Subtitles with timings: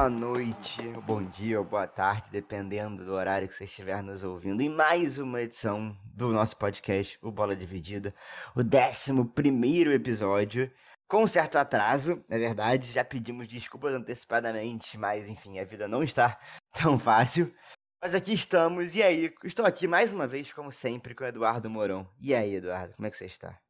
[0.00, 4.62] Boa noite, bom dia ou boa tarde, dependendo do horário que você estiver nos ouvindo,
[4.62, 8.14] em mais uma edição do nosso podcast, o Bola Dividida,
[8.56, 10.72] o 11 episódio,
[11.06, 16.40] com certo atraso, é verdade, já pedimos desculpas antecipadamente, mas enfim, a vida não está
[16.72, 17.54] tão fácil.
[18.02, 19.30] Mas aqui estamos, e aí?
[19.44, 22.08] Estou aqui mais uma vez, como sempre, com o Eduardo Mourão.
[22.18, 23.60] E aí, Eduardo, como é que você está?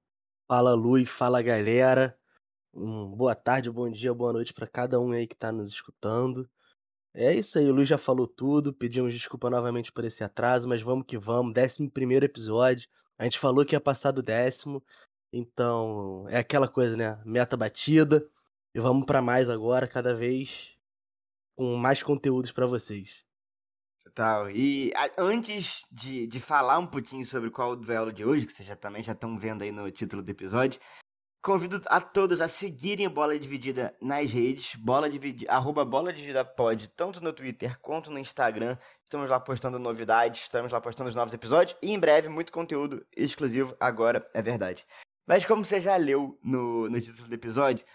[0.46, 2.16] Fala, Luiz, fala, galera.
[2.72, 6.48] Um boa tarde, bom dia, boa noite para cada um aí que está nos escutando.
[7.12, 8.72] É isso aí, o Luiz já falou tudo.
[8.72, 11.52] Pedimos desculpa novamente por esse atraso, mas vamos que vamos.
[11.52, 12.88] Décimo primeiro episódio.
[13.18, 14.82] A gente falou que ia passar do décimo.
[15.32, 17.20] Então, é aquela coisa, né?
[17.24, 18.24] Meta batida.
[18.72, 20.78] E vamos para mais agora, cada vez
[21.56, 23.24] com mais conteúdos para vocês.
[24.04, 24.48] Total.
[24.48, 28.68] E antes de, de falar um pouquinho sobre qual o duelo de hoje, que vocês
[28.68, 30.80] já também já estão vendo aí no título do episódio,
[31.42, 36.86] Convido a todos a seguirem Bola Dividida nas redes, bola dividida, arroba Bola Dividida Pod,
[36.88, 38.76] tanto no Twitter quanto no Instagram.
[39.02, 43.06] Estamos lá postando novidades, estamos lá postando os novos episódios e em breve muito conteúdo
[43.16, 44.86] exclusivo, agora é verdade.
[45.26, 47.86] Mas como você já leu no, no título do episódio,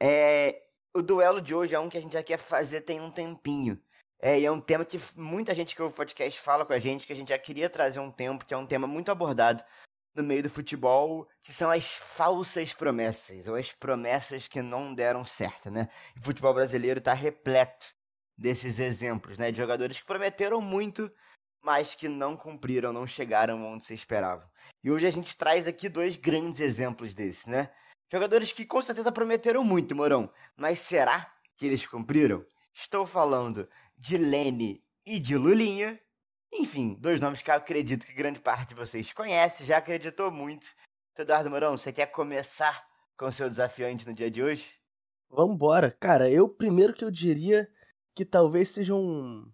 [0.00, 0.62] é,
[0.96, 3.78] o duelo de hoje é um que a gente já quer fazer tem um tempinho.
[4.18, 6.78] É, e é um tema que muita gente que ouve o podcast fala com a
[6.78, 9.62] gente, que a gente já queria trazer um tempo, que é um tema muito abordado
[10.14, 15.24] no meio do futebol, que são as falsas promessas, ou as promessas que não deram
[15.24, 15.88] certo, né?
[16.16, 17.94] O futebol brasileiro está repleto
[18.36, 19.50] desses exemplos, né?
[19.50, 21.10] De jogadores que prometeram muito,
[21.60, 24.48] mas que não cumpriram, não chegaram onde se esperavam.
[24.82, 27.70] E hoje a gente traz aqui dois grandes exemplos desses, né?
[28.12, 32.44] Jogadores que com certeza prometeram muito, Morão, mas será que eles cumpriram?
[32.72, 35.98] Estou falando de Lene e de Lulinha,
[36.54, 40.66] enfim, dois nomes que eu acredito que grande parte de vocês conhece, já acreditou muito.
[41.16, 42.86] Eduardo Mourão, você quer começar
[43.16, 44.66] com o seu desafiante no dia de hoje?
[45.30, 45.96] Vambora.
[46.00, 47.68] Cara, eu primeiro que eu diria
[48.14, 49.52] que talvez sejam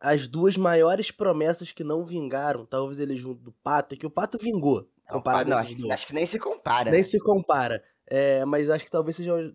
[0.00, 2.64] as duas maiores promessas que não vingaram.
[2.64, 4.88] Talvez ele junto do Pato, que o Pato vingou.
[5.08, 6.90] Comparado não, acho, que, acho que nem se compara.
[6.90, 7.06] Nem né?
[7.06, 7.82] se compara.
[8.06, 9.54] É, mas acho que talvez sejam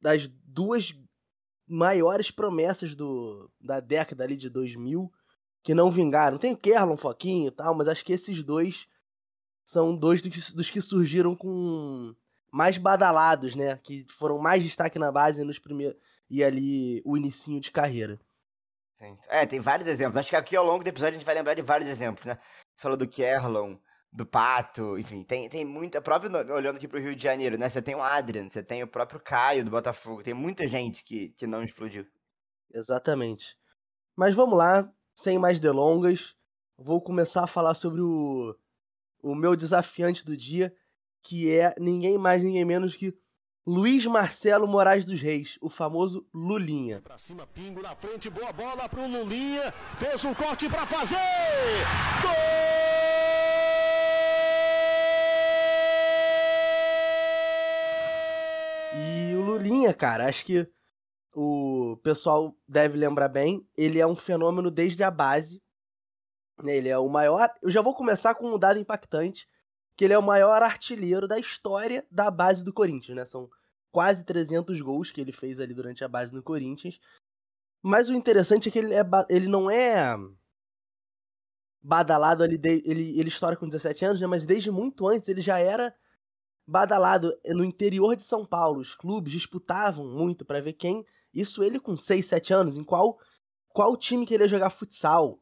[0.00, 0.92] das duas
[1.66, 5.12] maiores promessas do, da década ali de 2000
[5.66, 6.38] que não vingaram.
[6.38, 8.86] Tem o Kerlon, Foquinho e tal, mas acho que esses dois
[9.64, 12.14] são dois dos que, dos que surgiram com
[12.52, 13.76] mais badalados, né?
[13.82, 15.98] Que foram mais destaque na base nos primeiros
[16.30, 18.20] e ali o inicinho de carreira.
[19.28, 20.16] É, tem vários exemplos.
[20.16, 22.38] Acho que aqui ao longo do episódio a gente vai lembrar de vários exemplos, né?
[22.76, 23.76] Falou do Kerlon,
[24.12, 26.00] do Pato, enfim, tem, tem muita.
[26.00, 27.68] Próprio olhando aqui pro Rio de Janeiro, né?
[27.68, 31.30] Você tem o Adrian, você tem o próprio Caio do Botafogo, tem muita gente que,
[31.30, 32.06] que não explodiu.
[32.72, 33.56] Exatamente.
[34.14, 36.34] Mas vamos lá, sem mais delongas,
[36.76, 38.54] vou começar a falar sobre o,
[39.22, 40.76] o meu desafiante do dia,
[41.22, 43.16] que é ninguém mais, ninguém menos que
[43.66, 47.00] Luiz Marcelo Moraes dos Reis, o famoso Lulinha.
[47.00, 51.16] Pra cima, Pingo na frente, boa bola pro Lulinha, fez um corte para fazer!
[52.22, 52.32] Gol!
[58.98, 60.70] E o Lulinha, cara, acho que
[61.38, 65.62] o pessoal deve lembrar bem, ele é um fenômeno desde a base.
[66.64, 67.50] Ele é o maior.
[67.60, 69.46] Eu já vou começar com um dado impactante:
[69.94, 73.24] que ele é o maior artilheiro da história da base do Corinthians, né?
[73.26, 73.50] São
[73.92, 76.98] quase 300 gols que ele fez ali durante a base do Corinthians.
[77.82, 80.16] Mas o interessante é que ele, é, ele não é
[81.82, 84.26] badalado ali, de, ele, ele estoura com 17 anos, né?
[84.26, 85.94] Mas desde muito antes ele já era
[86.66, 88.80] badalado no interior de São Paulo.
[88.80, 93.18] Os clubes disputavam muito para ver quem isso ele com 6, 7 anos, em qual,
[93.68, 95.40] qual time que ele ia jogar futsal.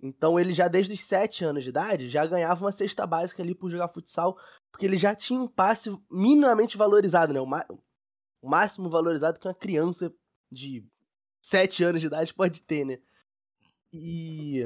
[0.00, 3.54] Então ele já desde os 7 anos de idade já ganhava uma cesta básica ali
[3.54, 4.38] por jogar futsal,
[4.70, 7.40] porque ele já tinha um passe minimamente valorizado, né?
[7.40, 7.48] O,
[8.40, 10.12] o máximo valorizado que uma criança
[10.50, 10.86] de
[11.42, 12.98] 7 anos de idade pode ter, né?
[13.92, 14.64] E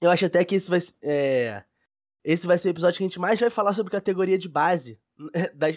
[0.00, 1.62] eu acho até que esse vai, é,
[2.24, 4.98] esse vai ser o episódio que a gente mais vai falar sobre categoria de base,
[5.54, 5.76] das,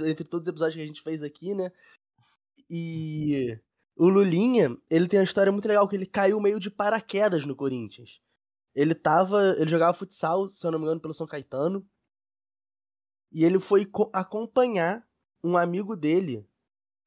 [0.00, 1.70] entre todos os episódios que a gente fez aqui, né?
[2.70, 3.58] E
[3.96, 7.56] o Lulinha, ele tem uma história muito legal, que ele caiu meio de paraquedas no
[7.56, 8.20] Corinthians.
[8.74, 9.56] Ele tava.
[9.58, 11.84] Ele jogava futsal, se eu não me engano, pelo São Caetano.
[13.32, 15.06] E ele foi acompanhar
[15.42, 16.46] um amigo dele,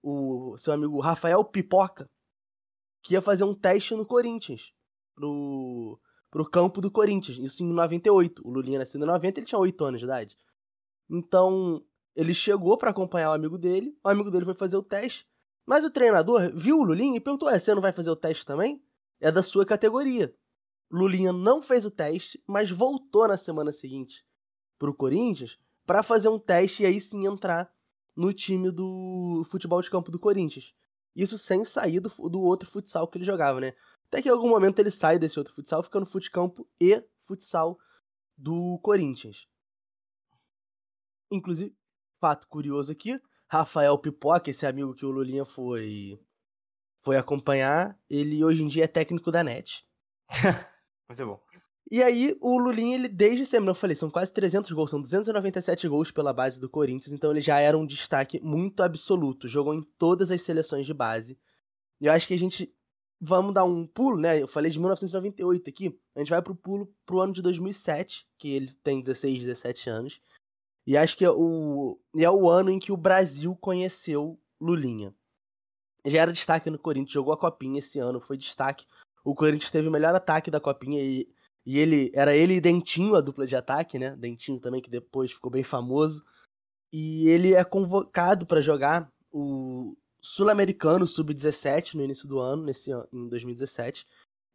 [0.03, 2.09] o seu amigo Rafael Pipoca,
[3.01, 4.73] que ia fazer um teste no Corinthians.
[5.15, 5.99] Pro,
[6.29, 7.37] pro campo do Corinthians.
[7.37, 8.41] Isso em 98.
[8.45, 10.37] O Lulinha nasceu em 90, ele tinha 8 anos de idade.
[11.09, 11.83] Então,
[12.15, 13.97] ele chegou para acompanhar o amigo dele.
[14.03, 15.27] O amigo dele foi fazer o teste.
[15.65, 18.45] Mas o treinador viu o Lulinha e perguntou: é, você não vai fazer o teste
[18.45, 18.83] também?
[19.19, 20.33] É da sua categoria.
[20.89, 24.25] Lulinha não fez o teste, mas voltou na semana seguinte
[24.77, 27.71] pro Corinthians para fazer um teste e aí sim entrar
[28.15, 30.73] no time do futebol de campo do Corinthians.
[31.15, 33.73] Isso sem sair do, do outro futsal que ele jogava, né?
[34.07, 37.77] Até que em algum momento ele sai desse outro futsal, fica no futecampo e futsal
[38.37, 39.47] do Corinthians.
[41.29, 41.75] Inclusive,
[42.19, 43.19] fato curioso aqui,
[43.51, 46.17] Rafael Pipoca, esse amigo que o Lulinha foi
[47.03, 49.85] foi acompanhar, ele hoje em dia é técnico da NET.
[51.09, 51.41] Muito bom.
[51.91, 55.85] E aí, o Lulinha, ele desde sempre, eu falei, são quase 300 gols, são 297
[55.89, 59.83] gols pela base do Corinthians, então ele já era um destaque muito absoluto, jogou em
[59.97, 61.37] todas as seleções de base.
[61.99, 62.73] E eu acho que a gente,
[63.19, 66.89] vamos dar um pulo, né, eu falei de 1998 aqui, a gente vai pro pulo
[67.05, 70.21] pro ano de 2007, que ele tem 16, 17 anos,
[70.85, 75.13] e acho que é o, é o ano em que o Brasil conheceu Lulinha.
[76.05, 78.85] Já era destaque no Corinthians, jogou a Copinha esse ano, foi destaque.
[79.23, 81.27] O Corinthians teve o melhor ataque da Copinha e
[81.65, 84.15] e ele era ele e Dentinho, a dupla de ataque, né?
[84.15, 86.23] Dentinho também, que depois ficou bem famoso.
[86.91, 93.07] E ele é convocado para jogar o Sul-Americano Sub-17 no início do ano, nesse ano,
[93.13, 94.05] em 2017,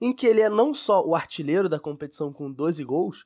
[0.00, 3.24] em que ele é não só o artilheiro da competição com 12 gols,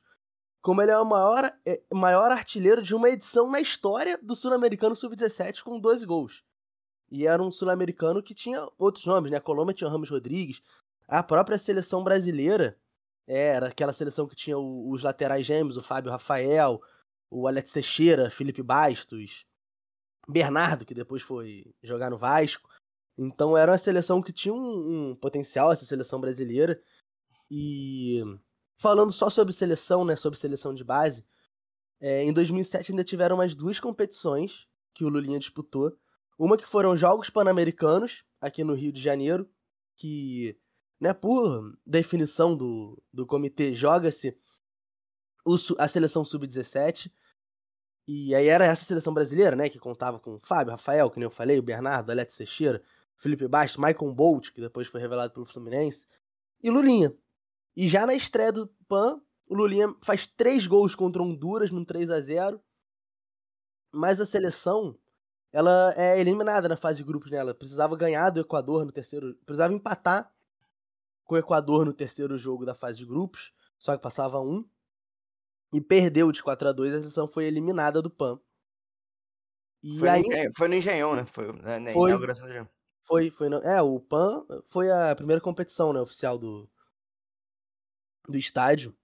[0.61, 4.95] como ele é o maior, é, maior artilheiro de uma edição na história do Sul-Americano
[4.95, 6.43] Sub-17 com 12 gols.
[7.11, 9.37] E era um sul-americano que tinha outros nomes, né?
[9.37, 10.61] A Colômbia tinha o Ramos Rodrigues.
[11.07, 12.77] A própria seleção brasileira
[13.27, 16.81] é, era aquela seleção que tinha os laterais gêmeos, o Fábio Rafael,
[17.29, 19.45] o Alex Teixeira, Felipe Bastos,
[20.27, 22.69] Bernardo, que depois foi jogar no Vasco.
[23.17, 26.81] Então era uma seleção que tinha um, um potencial, essa seleção brasileira.
[27.49, 28.23] E
[28.81, 31.23] falando só sobre seleção, né, sobre seleção de base,
[31.99, 35.95] é, em 2007 ainda tiveram mais duas competições que o Lulinha disputou.
[36.35, 39.47] Uma que foram Jogos Pan-Americanos, aqui no Rio de Janeiro,
[39.95, 40.57] que
[40.99, 44.35] né, por definição do, do comitê, joga-se
[45.77, 47.11] a seleção sub-17.
[48.07, 51.31] E aí era essa seleção brasileira, né, que contava com Fábio, Rafael, que nem eu
[51.31, 52.81] falei, o Bernardo, Alex Teixeira,
[53.15, 56.07] Felipe Bastos, Michael Bolt, que depois foi revelado pelo Fluminense,
[56.63, 57.15] e Lulinha.
[57.75, 62.09] E já na estreia do PAN, o Lulinha faz três gols contra Honduras num 3
[62.09, 62.61] a 0
[63.91, 64.97] mas a seleção
[65.51, 67.53] ela é eliminada na fase de grupos nela.
[67.53, 69.35] Precisava ganhar do Equador no terceiro.
[69.45, 70.31] Precisava empatar
[71.25, 74.65] com o Equador no terceiro jogo da fase de grupos, só que passava um.
[75.73, 78.39] E perdeu de 4 a 2 a seleção foi eliminada do PAN.
[79.83, 81.25] E foi, aí, no, foi no Engenhão, né?
[81.25, 82.69] Foi na, na foi, inauguração do Engenhão.
[83.03, 86.69] Foi, foi no, é, o PAN foi a primeira competição, né, oficial do,
[88.31, 88.95] do estádio.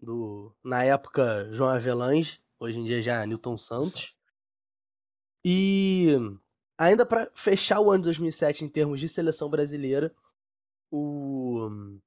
[0.00, 4.14] Do, na época, João Avelange, hoje em dia já Newton Santos.
[5.44, 6.16] E
[6.78, 10.14] ainda para fechar o ano de 2007 em termos de seleção brasileira,
[10.90, 11.98] o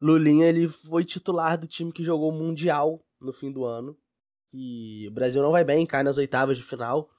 [0.00, 3.96] Lulinha ele foi titular do time que jogou o Mundial no fim do ano.
[4.52, 7.10] E o Brasil não vai bem, cai nas oitavas de final,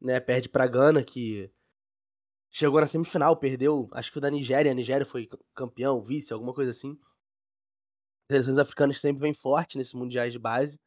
[0.00, 0.20] né?
[0.20, 1.50] Perde para Gana, que
[2.50, 6.52] chegou na semifinal, perdeu, acho que o da Nigéria, a Nigéria foi campeão, vice, alguma
[6.52, 6.98] coisa assim.
[8.30, 10.78] Seleções africanas sempre vêm forte nesses mundiais de base.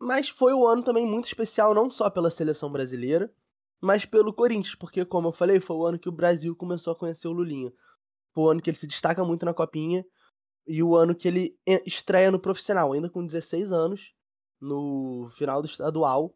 [0.00, 3.32] Mas foi um ano também muito especial, não só pela seleção brasileira,
[3.80, 6.96] mas pelo Corinthians, porque, como eu falei, foi o ano que o Brasil começou a
[6.96, 7.72] conhecer o Lulinha.
[8.34, 10.04] Foi o ano que ele se destaca muito na Copinha
[10.66, 14.12] e o ano que ele estreia no profissional, ainda com 16 anos,
[14.60, 16.34] no final do estadual,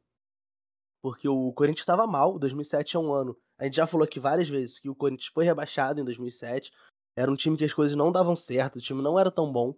[1.02, 2.38] porque o Corinthians estava mal.
[2.38, 3.36] 2007 é um ano.
[3.58, 6.70] A gente já falou aqui várias vezes que o Corinthians foi rebaixado em 2007.
[7.16, 9.74] Era um time que as coisas não davam certo, o time não era tão bom.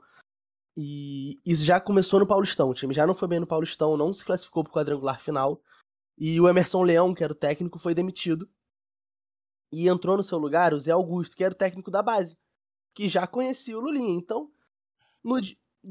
[0.76, 2.70] E isso já começou no Paulistão.
[2.70, 5.60] O time já não foi bem no Paulistão, não se classificou para o quadrangular final.
[6.16, 8.48] E o Emerson Leão, que era o técnico, foi demitido.
[9.72, 12.36] E entrou no seu lugar o Zé Augusto, que era o técnico da base,
[12.94, 14.14] que já conhecia o Lulinha.
[14.14, 14.50] Então,
[15.22, 15.40] no,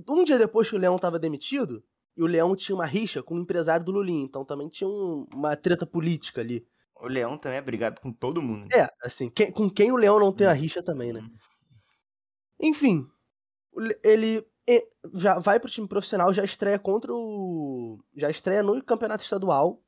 [0.08, 1.84] um dia depois que o Leão estava demitido,
[2.16, 5.26] e o Leão tinha uma rixa com o empresário do Lulinha, então também tinha um,
[5.34, 6.68] uma treta política ali.
[6.96, 8.68] O Leão também é brigado com todo mundo.
[8.70, 8.82] Né?
[8.82, 11.22] É, assim, quem, com quem o Leão não tem a rixa também, né?
[12.60, 13.08] Enfim,
[14.04, 14.46] ele
[15.14, 18.00] já vai pro time profissional, já estreia contra o.
[18.16, 19.82] Já estreia no campeonato estadual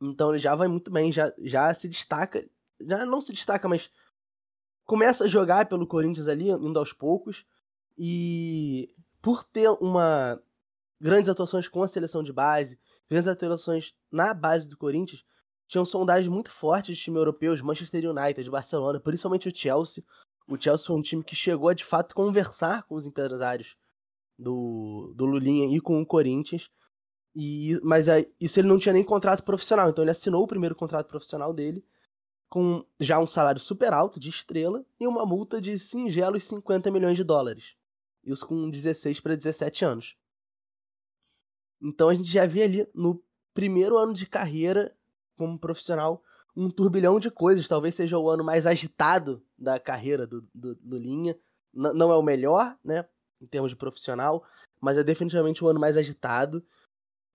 [0.00, 2.46] então ele já vai muito bem, já, já se destaca.
[2.80, 3.90] Já não se destaca, mas
[4.84, 7.44] começa a jogar pelo Corinthians ali, indo aos poucos.
[7.96, 10.40] E por ter uma
[11.00, 15.24] grandes atuações com a seleção de base, grandes atuações na base do Corinthians,
[15.66, 20.04] tinham sondagens muito fortes de time europeus, Manchester United, Barcelona, principalmente o Chelsea.
[20.46, 23.76] O Chelsea foi um time que chegou a de fato conversar com os empresários
[24.38, 26.70] do, do Lulinha e com o Corinthians.
[27.34, 30.74] E, mas aí, isso ele não tinha nem contrato profissional, então ele assinou o primeiro
[30.74, 31.84] contrato profissional dele
[32.48, 37.16] com já um salário super alto de estrela e uma multa de singelos 50 milhões
[37.16, 37.74] de dólares.
[38.22, 40.16] Isso com 16 para 17 anos.
[41.82, 43.20] Então a gente já vê ali no
[43.52, 44.96] primeiro ano de carreira
[45.36, 46.22] como profissional
[46.56, 47.68] um turbilhão de coisas.
[47.68, 51.36] Talvez seja o ano mais agitado da carreira do, do, do Linha.
[51.74, 53.04] N não é o melhor, né?
[53.40, 54.44] Em termos de profissional,
[54.80, 56.64] mas é definitivamente o ano mais agitado.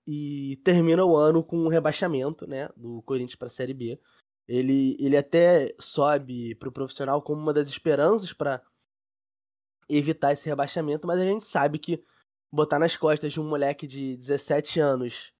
[0.07, 2.69] E termina o ano com um rebaixamento, né?
[2.75, 3.99] Do Corinthians para a Série B.
[4.47, 8.63] Ele, ele até sobe para o profissional como uma das esperanças para
[9.87, 12.03] evitar esse rebaixamento, mas a gente sabe que
[12.51, 15.31] botar nas costas de um moleque de 17 anos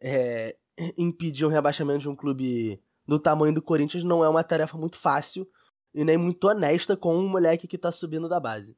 [0.00, 0.56] é,
[0.96, 4.96] impedir um rebaixamento de um clube do tamanho do Corinthians não é uma tarefa muito
[4.96, 5.48] fácil
[5.94, 8.76] e nem muito honesta com um moleque que tá subindo da base.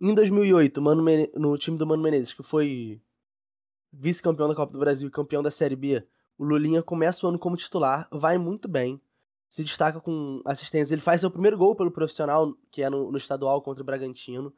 [0.00, 3.00] Em 2008, Mano Men no time do Mano Menezes, que foi
[3.92, 6.06] vice-campeão da Copa do Brasil e campeão da Série B,
[6.36, 9.00] o Lulinha começa o ano como titular, vai muito bem,
[9.48, 10.92] se destaca com assistência.
[10.94, 14.52] Ele faz seu primeiro gol pelo profissional, que é no, no estadual contra o Bragantino.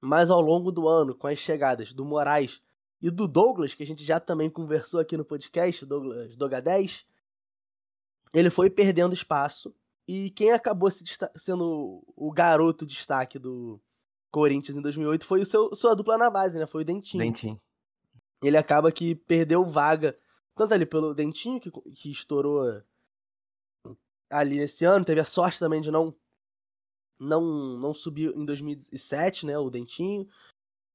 [0.00, 2.62] Mas ao longo do ano, com as chegadas do Moraes
[3.02, 7.04] e do Douglas, que a gente já também conversou aqui no podcast, Douglas Doga 10,
[8.34, 9.74] ele foi perdendo espaço.
[10.06, 11.02] E quem acabou se
[11.36, 13.80] sendo o garoto destaque do
[14.30, 16.66] Corinthians em 2008 foi o seu, sua dupla na base, né?
[16.66, 17.24] Foi o Dentinho.
[17.24, 17.58] Dentinho.
[18.42, 20.18] Ele acaba que perdeu vaga,
[20.54, 22.82] tanto ali pelo Dentinho, que, que estourou
[24.28, 26.14] ali nesse ano, teve a sorte também de não
[27.18, 30.28] não não subir em 2007, né, o Dentinho,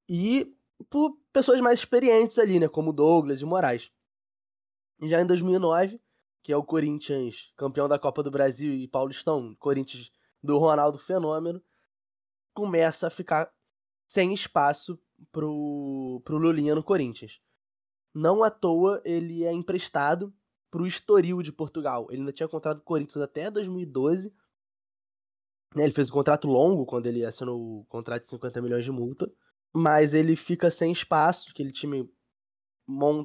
[0.08, 0.54] e
[0.90, 3.92] por pessoas mais experientes ali, né, como Douglas e Moraes.
[5.02, 6.00] Já em 2009,
[6.50, 10.10] que é o Corinthians campeão da Copa do Brasil e Paulistão, Corinthians
[10.42, 11.62] do Ronaldo Fenômeno,
[12.56, 13.54] começa a ficar
[14.08, 15.00] sem espaço
[15.32, 17.40] pro, pro Lulinha no Corinthians.
[18.16, 20.34] Não à toa ele é emprestado
[20.72, 22.08] pro Estoril de Portugal.
[22.10, 24.34] Ele ainda tinha contrato com o Corinthians até 2012.
[25.76, 28.92] Né, ele fez um contrato longo quando ele assinou o contrato de 50 milhões de
[28.92, 29.32] multa.
[29.72, 32.12] Mas ele fica sem espaço, aquele time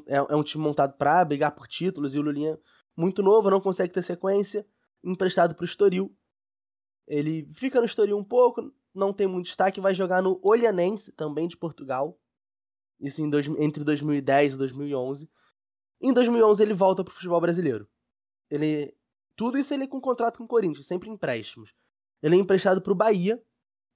[0.06, 2.60] é, é um time montado para brigar por títulos e o Lulinha
[2.96, 4.66] muito novo, não consegue ter sequência,
[5.02, 6.14] emprestado pro Estoril.
[7.06, 11.48] Ele fica no Estoril um pouco, não tem muito destaque, vai jogar no Olhanense, também
[11.48, 12.18] de Portugal.
[13.00, 15.30] Isso em dois, entre 2010 e 2011.
[16.00, 17.88] Em 2011 ele volta pro futebol brasileiro.
[18.50, 18.94] Ele
[19.36, 21.74] tudo isso ele com contrato com o Corinthians, sempre empréstimos.
[22.22, 23.42] Ele é emprestado pro Bahia,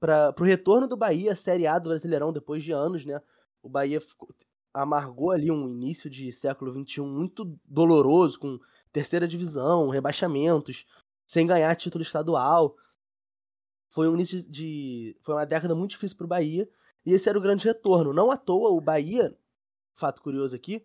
[0.00, 3.20] para pro retorno do Bahia, Série A do Brasileirão depois de anos, né?
[3.62, 4.28] O Bahia ficou,
[4.74, 8.58] amargou ali um início de século XXI muito doloroso, com
[8.92, 10.86] terceira divisão, rebaixamentos,
[11.26, 12.76] sem ganhar título estadual.
[13.88, 15.16] Foi um início de.
[15.22, 16.68] Foi uma década muito difícil pro Bahia.
[17.04, 18.12] E esse era o grande retorno.
[18.12, 19.36] Não à toa, o Bahia,
[19.94, 20.84] fato curioso aqui,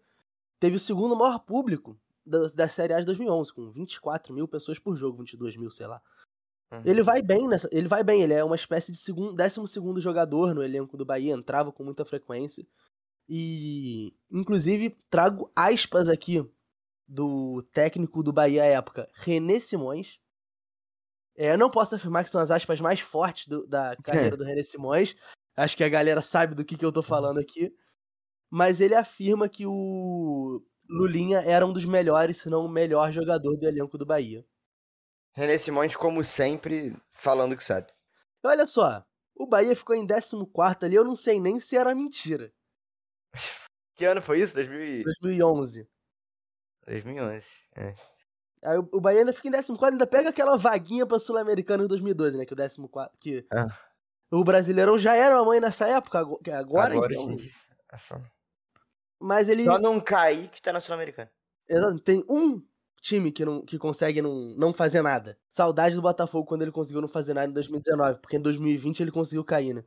[0.59, 4.79] teve o segundo maior público da, da Série A de 2011, com 24 mil pessoas
[4.79, 6.01] por jogo, 22 mil, sei lá.
[6.71, 6.81] Uhum.
[6.85, 9.99] Ele vai bem nessa, ele vai bem, ele é uma espécie de segundo, 12 segundo
[9.99, 12.65] jogador no elenco do Bahia, entrava com muita frequência.
[13.27, 16.45] E inclusive trago aspas aqui
[17.07, 20.19] do técnico do Bahia à época, René Simões.
[21.35, 24.43] É, eu não posso afirmar que são as aspas mais fortes do, da carreira do
[24.43, 25.15] René Simões.
[25.55, 27.73] Acho que a galera sabe do que, que eu tô falando aqui
[28.55, 33.57] mas ele afirma que o Lulinha era um dos melhores, se não o melhor jogador
[33.57, 34.45] do elenco do Bahia.
[35.31, 37.91] René Simões, como sempre, falando que sabe.
[38.43, 39.03] Olha só,
[39.35, 40.35] o Bahia ficou em 14
[40.83, 42.53] ali, eu não sei nem se era mentira.
[43.95, 44.55] Que ano foi isso?
[44.55, 45.03] 2000...
[45.03, 45.87] 2011.
[46.85, 47.93] 2011, é.
[48.63, 52.37] Aí o Bahia ainda fica em 14, ainda pega aquela vaguinha pra Sul-Americano em 2012,
[52.37, 52.45] né?
[52.45, 52.79] Que o 14.
[53.19, 53.67] Que ah.
[54.31, 57.35] o Brasileirão já era uma mãe nessa época, agora, agora então.
[57.91, 58.21] É só...
[59.19, 59.63] Mas ele.
[59.63, 61.31] Só não cair que tá na Sul-Americana.
[61.67, 61.99] Exato.
[61.99, 62.61] Tem um
[63.01, 65.37] time que, não, que consegue não, não fazer nada.
[65.49, 69.11] Saudade do Botafogo quando ele conseguiu não fazer nada em 2019, porque em 2020 ele
[69.11, 69.83] conseguiu cair, né?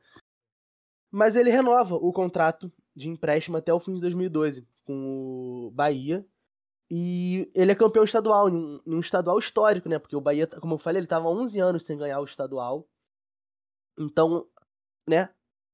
[1.10, 6.26] Mas ele renova o contrato de empréstimo até o fim de 2012 com o Bahia.
[6.90, 9.98] E ele é campeão estadual, em um estadual histórico, né?
[9.98, 12.88] Porque o Bahia, como eu falei, ele tava 11 anos sem ganhar o estadual.
[13.98, 14.46] Então,
[15.08, 15.30] né?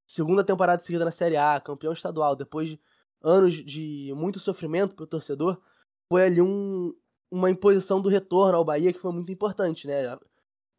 [0.06, 2.80] Segunda temporada seguida na Série A, campeão estadual, depois de
[3.22, 5.60] anos de muito sofrimento para o torcedor,
[6.08, 6.94] foi ali um,
[7.30, 10.18] uma imposição do retorno ao Bahia que foi muito importante, né?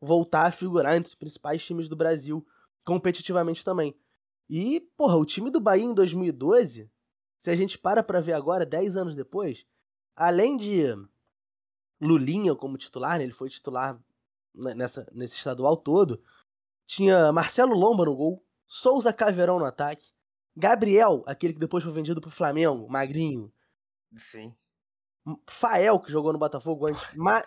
[0.02, 2.46] Voltar a figurar entre os principais times do Brasil
[2.84, 3.96] competitivamente também.
[4.50, 6.92] E, porra, o time do Bahia em 2012,
[7.38, 9.66] se a gente para pra ver agora, 10 anos depois,
[10.15, 10.84] além de
[12.00, 13.24] Lulinha como titular, né?
[13.24, 14.00] ele foi titular
[14.53, 16.22] nessa, nesse estadual todo,
[16.86, 20.13] tinha Marcelo Lomba no gol, Souza Caveirão no ataque,
[20.55, 23.51] Gabriel, aquele que depois foi vendido pro Flamengo, magrinho.
[24.17, 24.55] Sim.
[25.48, 27.01] Fael, que jogou no Botafogo antes.
[27.15, 27.43] Ma...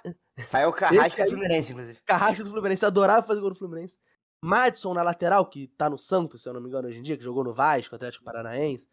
[0.46, 2.00] Fael Carrasco do Fluminense, inclusive.
[2.04, 3.99] Carrasco do Fluminense, adorava fazer gol no Fluminense.
[4.42, 7.16] Madison na lateral, que tá no Santos, se eu não me engano, hoje em dia,
[7.16, 8.88] que jogou no Vasco, Atlético Paranaense.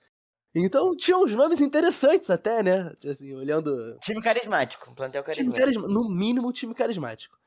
[0.56, 2.96] Então tinha uns nomes interessantes até, né?
[3.10, 3.98] Assim, olhando.
[4.00, 5.60] Time carismático, um plantel carismático.
[5.60, 5.88] carisma...
[5.88, 7.40] No mínimo, time carismático.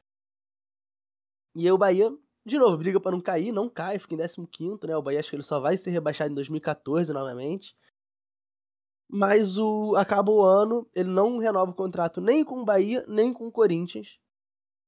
[1.55, 2.11] E aí o Bahia,
[2.45, 4.97] de novo, briga pra não cair, não cai, fica em 15, né?
[4.97, 7.77] O Bahia acho que ele só vai ser rebaixado em 2014 novamente.
[9.09, 13.33] Mas o acaba o ano, ele não renova o contrato nem com o Bahia, nem
[13.33, 14.19] com o Corinthians.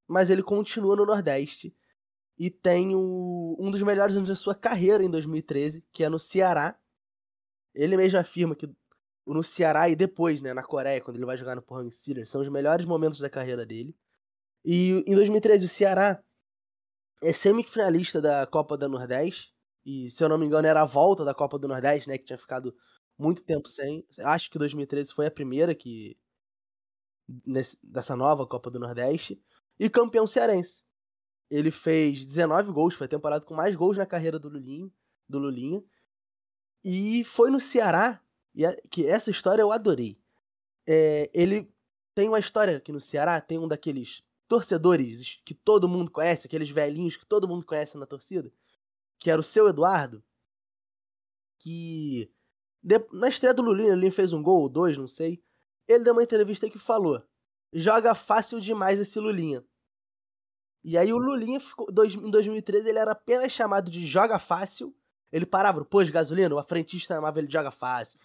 [0.09, 1.75] Mas ele continua no Nordeste.
[2.37, 3.57] E tem o...
[3.59, 6.77] um dos melhores anos da sua carreira em 2013, que é no Ceará.
[7.79, 8.69] Ele mesmo afirma que
[9.25, 12.41] no Ceará e depois, né, na Coreia, quando ele vai jogar no Pohang Steelers, são
[12.41, 13.95] os melhores momentos da carreira dele.
[14.65, 16.21] E em 2013 o Ceará
[17.23, 19.55] é semifinalista da Copa do Nordeste.
[19.87, 22.25] E se eu não me engano era a volta da Copa do Nordeste, né, que
[22.25, 22.75] tinha ficado
[23.17, 24.05] muito tempo sem.
[24.19, 26.19] Acho que 2013 foi a primeira que
[27.47, 29.41] nesse, dessa nova Copa do Nordeste
[29.79, 30.83] e campeão cearense.
[31.49, 34.91] Ele fez 19 gols, foi a temporada com mais gols na carreira do Lulinha,
[35.29, 35.83] do Lulinha.
[36.85, 38.21] E foi no Ceará,
[38.91, 40.19] que essa história eu adorei.
[40.87, 41.71] É, ele
[42.15, 46.71] tem uma história que no Ceará tem um daqueles torcedores que todo mundo conhece, aqueles
[46.71, 48.51] velhinhos que todo mundo conhece na torcida,
[49.19, 50.25] que era o seu Eduardo,
[51.59, 52.31] que
[52.83, 55.43] de, na estreia do Lulinha, ele fez um gol ou dois, não sei.
[55.87, 57.23] Ele deu uma entrevista que falou:
[57.73, 59.65] joga fácil demais esse Lulinha.
[60.83, 64.95] E aí o Lulinha ficou, dois, em 2013 ele era apenas chamado de joga fácil.
[65.33, 68.19] Ele parava no posto de gasolina, o frentista chamava ele de joga fácil.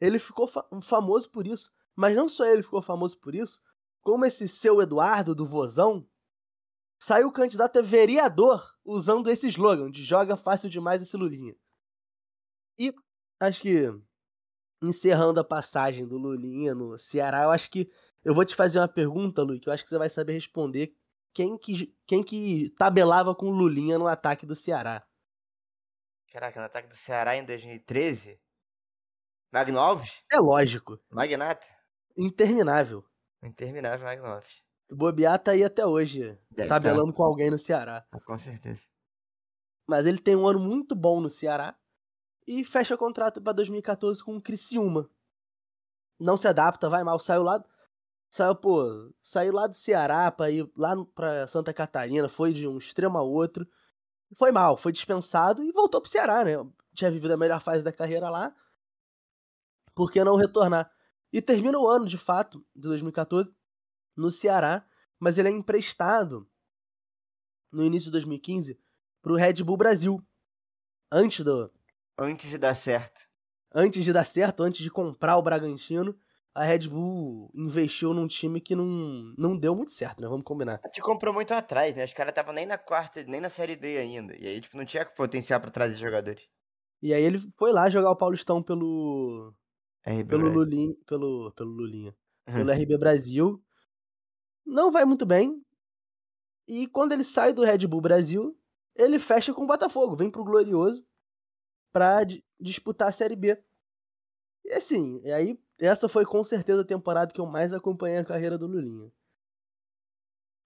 [0.00, 1.70] Ele ficou fa famoso por isso.
[1.96, 3.60] Mas não só ele ficou famoso por isso,
[4.00, 6.06] como esse seu Eduardo do Vozão
[6.98, 11.54] saiu candidato a vereador usando esse slogan de joga fácil demais esse Lulinha.
[12.78, 12.94] E
[13.38, 13.86] acho que
[14.82, 17.90] encerrando a passagem do Lulinha no Ceará, eu acho que
[18.24, 20.94] eu vou te fazer uma pergunta, Lu, que eu acho que você vai saber responder.
[21.32, 25.06] Quem que, quem que tabelava com o Lulinha no ataque do Ceará?
[26.30, 28.40] Caraca, no ataque do Ceará em 2013?
[29.52, 30.22] Magno Alves?
[30.32, 30.96] É lógico.
[31.10, 31.66] Magnata?
[32.16, 33.04] Interminável.
[33.42, 34.62] Interminável Magno Alves.
[34.88, 38.06] Se bobear, tá aí até hoje, Deve tabelando com alguém no Ceará.
[38.24, 38.86] Com certeza.
[39.88, 41.76] Mas ele tem um ano muito bom no Ceará
[42.46, 45.10] e fecha contrato para 2014 com o Criciúma.
[46.18, 47.64] Não se adapta, vai mal, saiu lá,
[48.30, 52.78] saiu, pô, saiu lá do Ceará para ir lá para Santa Catarina, foi de um
[52.78, 53.66] extremo a outro.
[54.36, 56.52] Foi mal, foi dispensado e voltou pro Ceará, né?
[56.94, 58.54] Tinha vivido a melhor fase da carreira lá.
[59.94, 60.90] Por que não retornar?
[61.32, 63.54] E termina o ano, de fato, de 2014,
[64.16, 64.84] no Ceará,
[65.18, 66.48] mas ele é emprestado
[67.70, 68.78] no início de 2015
[69.22, 70.24] pro Red Bull Brasil.
[71.12, 71.70] Antes do,
[72.18, 73.28] Antes de dar certo.
[73.74, 76.18] antes de dar certo, antes de comprar o Bragantino,
[76.54, 80.28] a Red Bull investiu num time que não, não deu muito certo, né?
[80.28, 80.80] Vamos combinar.
[80.82, 82.04] A gente comprou muito atrás, né?
[82.04, 84.36] Os caras estavam nem na quarta, nem na série D ainda.
[84.36, 86.42] E aí, tipo, não tinha potencial pra trazer jogadores.
[87.02, 89.54] E aí ele foi lá jogar o Paulistão pelo
[90.04, 90.58] RB pelo Brasil.
[90.60, 92.14] Lulinha, pelo pelo Lulinha,
[92.48, 92.54] Uhum.
[92.54, 93.62] pelo RB Brasil.
[94.66, 95.62] Não vai muito bem.
[96.68, 98.56] E quando ele sai do Red Bull Brasil,
[98.94, 101.04] ele fecha com o Botafogo, vem pro Glorioso
[101.92, 103.56] pra di- disputar a Série B.
[104.64, 108.24] E assim, e aí essa foi com certeza a temporada que eu mais acompanhei a
[108.24, 109.10] carreira do Lulinha.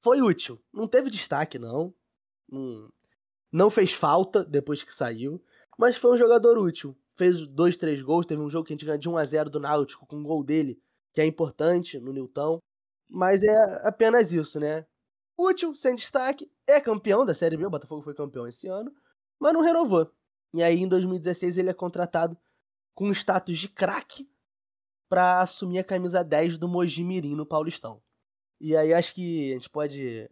[0.02, 1.94] Foi útil, não teve destaque não.
[2.48, 2.92] Não,
[3.50, 5.42] não fez falta depois que saiu,
[5.78, 6.96] mas foi um jogador útil.
[7.16, 9.50] Fez dois, três gols, teve um jogo que a gente ganhou de 1 a 0
[9.50, 10.78] do Náutico com um gol dele,
[11.14, 12.58] que é importante no Newton.
[13.08, 14.84] Mas é apenas isso, né?
[15.38, 18.92] Útil, sem destaque, é campeão da Série B, o Botafogo foi campeão esse ano,
[19.38, 20.10] mas não renovou.
[20.52, 22.36] E aí em 2016 ele é contratado
[22.94, 24.28] com status de craque
[25.14, 28.02] para assumir a camisa 10 do Mojimirim no Paulistão.
[28.60, 30.28] E aí acho que a gente pode.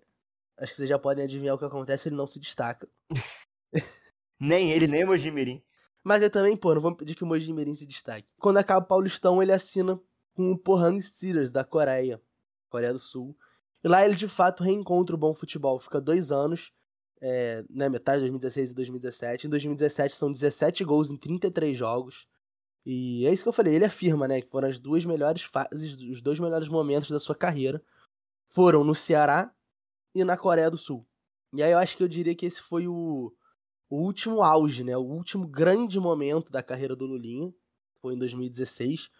[0.59, 2.88] Acho que vocês já podem adivinhar o que acontece, ele não se destaca.
[4.40, 5.62] Nem ele, nem o Mojimirim.
[6.03, 8.27] Mas eu também, pô, não vamos pedir que o Mojimirim se destaque.
[8.40, 10.01] Quando acaba o Paulistão, ele assina
[10.35, 12.21] com o Pohang Steelers da Coreia,
[12.68, 13.37] Coreia do Sul.
[13.85, 15.79] E lá ele de fato reencontra o bom futebol.
[15.79, 16.73] Fica dois anos,
[17.21, 19.47] é, né, metade de 2016 e 2017.
[19.47, 22.27] Em 2017 são 17 gols em 33 jogos.
[22.85, 25.97] E é isso que eu falei, ele afirma, né, que foram as duas melhores fases,
[26.01, 27.83] os dois melhores momentos da sua carreira.
[28.49, 29.55] Foram no Ceará
[30.14, 31.07] e na Coreia do Sul.
[31.53, 33.33] E aí eu acho que eu diria que esse foi o,
[33.88, 34.97] o último auge, né?
[34.97, 37.53] O último grande momento da carreira do Lulinha.
[38.01, 39.11] Foi em 2016.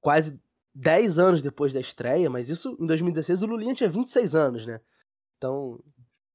[0.00, 0.40] Quase
[0.74, 4.80] 10 anos depois da estreia, mas isso em 2016 o Lulinha tinha 26 anos, né?
[5.36, 5.82] Então,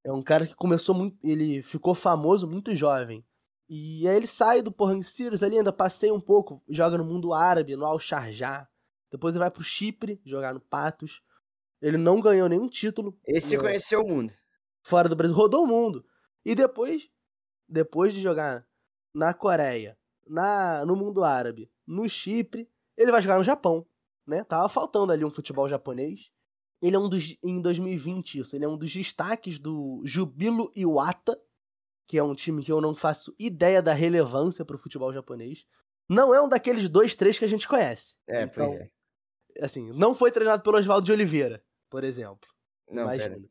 [0.03, 1.17] é um cara que começou muito.
[1.23, 3.25] Ele ficou famoso muito jovem.
[3.67, 7.33] E aí ele sai do Pohang Steelers ali, ainda passeia um pouco, joga no mundo
[7.33, 8.67] árabe, no Al Sharjah.
[9.11, 11.21] Depois ele vai pro Chipre, jogar no Patos.
[11.81, 14.33] Ele não ganhou nenhum título Esse No- conheceu o mundo.
[14.83, 16.05] fora do Brasil, rodou o mundo.
[16.43, 17.09] E depois,
[17.67, 18.65] depois de jogar
[19.13, 19.97] na Coreia,
[20.27, 22.69] na no mundo árabe no Chipre.
[22.97, 23.85] Ele vai jogar no Japão,
[24.27, 24.43] né?
[24.43, 26.29] Tava faltando ali um futebol japonês.
[26.81, 31.39] Ele é um dos, em 2020, isso, ele é um dos destaques do Jubilo Iwata,
[32.07, 35.65] que é um time que eu não faço ideia da relevância para o futebol japonês.
[36.07, 38.17] Não é um daqueles dois, três que a gente conhece.
[38.27, 38.91] É, então, pois é.
[39.61, 42.47] Assim, não foi treinado pelo Oswaldo de Oliveira, por exemplo.
[42.89, 43.35] Não, Imagina.
[43.35, 43.49] pera.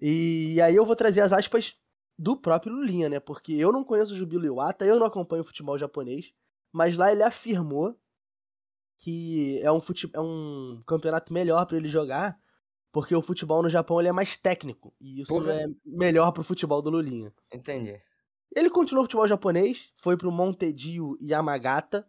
[0.00, 1.76] E aí eu vou trazer as aspas
[2.18, 3.20] do próprio Lulinha, né?
[3.20, 6.32] Porque eu não conheço o Jubilo Iwata, eu não acompanho o futebol japonês,
[6.72, 7.98] mas lá ele afirmou
[8.98, 10.10] que é um, fute...
[10.12, 12.38] é um campeonato melhor para ele jogar,
[12.92, 15.52] porque o futebol no Japão ele é mais técnico, e isso Porra.
[15.52, 17.32] é melhor pro futebol do Lulinha.
[17.52, 18.00] Entendi.
[18.54, 22.08] Ele continuou o futebol japonês, foi pro Montedio Yamagata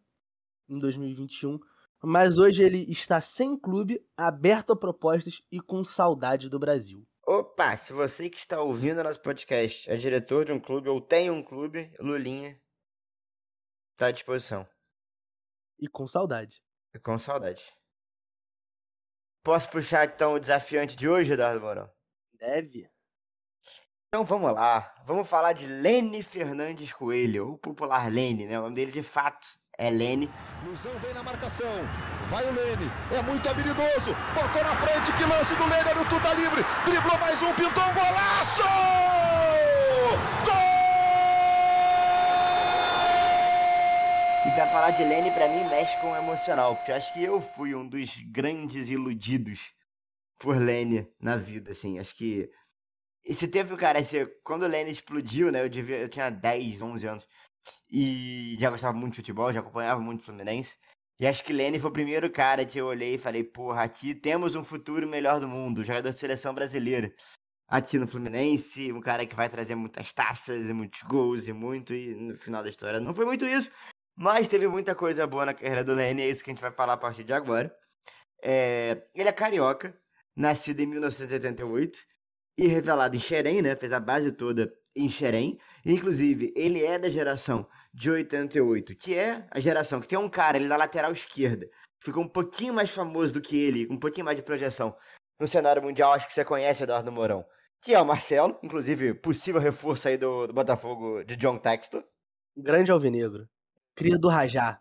[0.70, 1.60] em 2021,
[2.02, 7.06] mas hoje ele está sem clube, aberto a propostas e com saudade do Brasil.
[7.28, 11.30] Opa, se você que está ouvindo nosso podcast é diretor de um clube ou tem
[11.30, 12.60] um clube, Lulinha
[13.98, 14.68] tá à disposição.
[15.78, 16.64] E com saudade.
[16.94, 17.79] E com saudade.
[19.50, 21.90] Posso puxar então o desafiante de hoje, Eduardo Mourão?
[22.40, 22.88] Deve.
[24.08, 24.94] Então vamos lá.
[25.08, 28.60] Vamos falar de Lene Fernandes Coelho, o popular Lene, né?
[28.60, 30.30] O nome dele de fato é Lene.
[30.64, 31.66] Luzão vem na marcação.
[32.30, 32.92] Vai o Lene.
[33.12, 34.16] É muito habilidoso.
[34.36, 35.12] Botou na frente.
[35.18, 36.00] Que lance do Lene.
[36.00, 36.64] O Tuta livre.
[36.86, 37.52] Driblou mais um.
[37.56, 38.62] Pintou um golaço!
[44.48, 47.22] E pra falar de Lene, pra mim, mexe com o emocional, porque eu acho que
[47.22, 49.74] eu fui um dos grandes iludidos
[50.38, 52.00] por Lene na vida, assim.
[52.00, 52.50] Acho que.
[53.22, 54.00] Esse tempo, cara,
[54.42, 55.62] quando o explodiu, né?
[55.62, 55.98] Eu, devia...
[55.98, 57.28] eu tinha 10, 11 anos.
[57.92, 60.78] E já gostava muito de futebol, já acompanhava muito o Fluminense.
[61.20, 64.16] E acho que Lene foi o primeiro cara que eu olhei e falei, porra, aqui
[64.16, 67.14] temos um futuro melhor do mundo, jogador de seleção brasileira.
[67.68, 71.94] Aqui no Fluminense, um cara que vai trazer muitas taças e muitos gols e muito,
[71.94, 73.70] e no final da história não foi muito isso.
[74.22, 76.72] Mas teve muita coisa boa na carreira do Lene, é isso que a gente vai
[76.72, 77.74] falar a partir de agora.
[78.44, 79.98] É, ele é carioca,
[80.36, 82.00] nascido em 1988
[82.58, 83.78] e revelado em Xerém, né?
[83.78, 85.58] Fez a base toda em Xerém.
[85.86, 90.58] Inclusive, ele é da geração de 88, que é a geração que tem um cara
[90.58, 91.66] ali na lateral esquerda,
[91.98, 94.98] que ficou um pouquinho mais famoso do que ele, um pouquinho mais de projeção
[95.40, 97.46] no cenário mundial, acho que você conhece Eduardo Mourão,
[97.82, 102.04] que é o Marcelo, inclusive possível reforço aí do, do Botafogo de John Textor.
[102.58, 103.48] Grande alvinegro.
[104.00, 104.80] Cria do Rajá.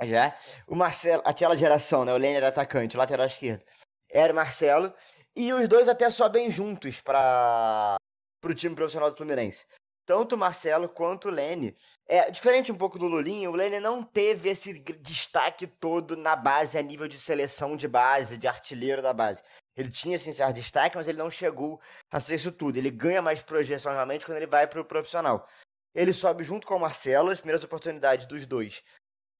[0.00, 0.32] Já.
[0.64, 2.12] O Marcelo, aquela geração, né?
[2.12, 3.64] O Lênin era atacante, lateral esquerdo.
[4.08, 4.94] Era o Marcelo.
[5.34, 7.96] E os dois até sobem juntos para
[8.44, 9.66] o time profissional do Fluminense.
[10.06, 11.76] Tanto o Marcelo quanto o Lene.
[12.08, 16.78] É diferente um pouco do Lulinha, o Lene não teve esse destaque todo na base
[16.78, 19.42] a nível de seleção de base, de artilheiro da base.
[19.76, 22.76] Ele tinha sim certo destaque, mas ele não chegou a ser isso tudo.
[22.76, 25.48] Ele ganha mais projeção realmente quando ele vai para o profissional.
[25.94, 28.82] Ele sobe junto com o Marcelo, as primeiras oportunidades dos dois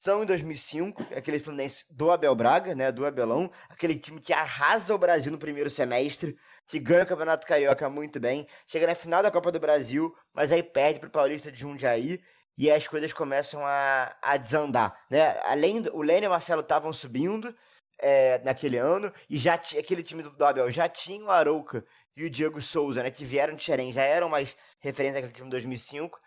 [0.01, 4.95] são em 2005, aquele Fluminense do Abel Braga, né, do Abelão, aquele time que arrasa
[4.95, 6.37] o Brasil no primeiro semestre,
[6.67, 10.51] que ganha o Campeonato Carioca muito bem, chega na final da Copa do Brasil, mas
[10.51, 12.19] aí perde pro Paulista de Jundiaí,
[12.57, 16.63] e as coisas começam a, a desandar, né, além do, o Lênin e o Marcelo
[16.63, 17.55] estavam subindo
[17.99, 21.85] é, naquele ano, e já aquele time do, do Abel já tinha o Arouca
[22.17, 25.47] e o Diego Souza, né, que vieram de Xerém, já eram mais referência àquele time
[25.47, 26.19] de 2005,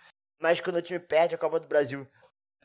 [0.43, 2.05] mas quando o time perde a Copa do Brasil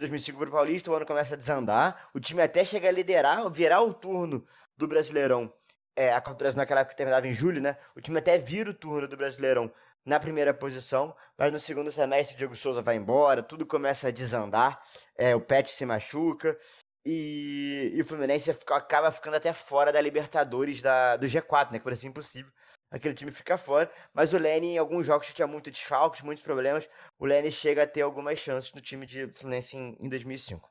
[0.01, 2.11] 2005 para o Paulista, o ano começa a desandar.
[2.13, 4.45] O time até chega a liderar, virar o turno
[4.77, 5.55] do Brasileirão.
[5.95, 7.77] É, a Copa do Brasil naquela época terminava em julho, né?
[7.95, 9.73] O time até vira o turno do Brasileirão
[10.05, 14.11] na primeira posição, mas no segundo semestre o Diego Souza vai embora, tudo começa a
[14.11, 14.83] desandar,
[15.17, 16.59] é, o Pet se machuca
[17.05, 21.79] e, e o Fluminense fica, acaba ficando até fora da Libertadores da, do G4, né?
[21.79, 22.51] Que parecia impossível
[22.91, 23.91] aquele time fica fora.
[24.13, 26.89] Mas o Lenny, em alguns jogos, tinha muitos desfalques, muitos problemas.
[27.19, 30.71] O Lenny chega a ter algumas chances no time de Fluminense em, em 2005.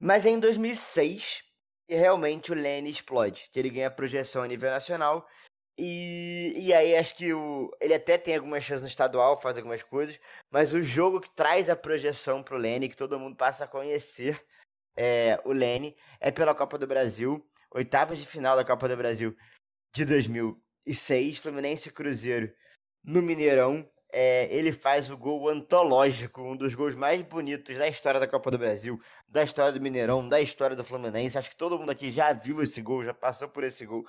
[0.00, 1.44] Mas é em 2006
[1.86, 5.26] que realmente o Lenny explode, que ele ganha projeção a nível nacional.
[5.76, 9.82] E, e aí acho que o, ele até tem algumas chances no estadual, faz algumas
[9.82, 10.18] coisas,
[10.50, 14.40] mas o jogo que traz a projeção pro Lenny, que todo mundo passa a conhecer
[14.96, 19.36] é, o Lenny, é pela Copa do Brasil, oitavas de final da Copa do Brasil
[19.94, 22.52] de 2006, Fluminense Cruzeiro
[23.02, 23.88] no Mineirão.
[24.16, 28.48] É, ele faz o gol antológico, um dos gols mais bonitos da história da Copa
[28.48, 31.36] do Brasil, da história do Mineirão, da história do Fluminense.
[31.36, 34.04] Acho que todo mundo aqui já viu esse gol, já passou por esse gol.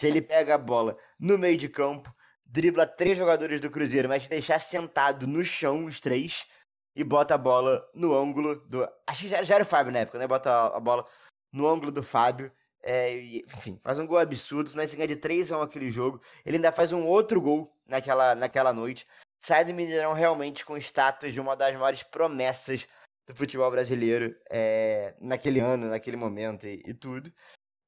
[0.00, 2.14] Ele pega a bola no meio de campo,
[2.44, 6.46] dribla três jogadores do Cruzeiro, mas deixar sentado no chão os três
[6.94, 8.88] e bota a bola no ângulo do.
[9.06, 10.28] Acho que já, era o Fábio na época, né?
[10.28, 11.04] Bota a bola
[11.52, 12.52] no ângulo do Fábio.
[12.82, 13.14] É,
[13.56, 14.66] enfim, faz um gol absurdo.
[14.66, 16.20] O Fluminense ganha de 3 a 1 aquele jogo.
[16.44, 19.06] Ele ainda faz um outro gol naquela, naquela noite.
[19.40, 22.86] Sai do Mineirão realmente com status de uma das maiores promessas
[23.26, 27.32] do futebol brasileiro é, naquele ano, naquele momento e, e tudo.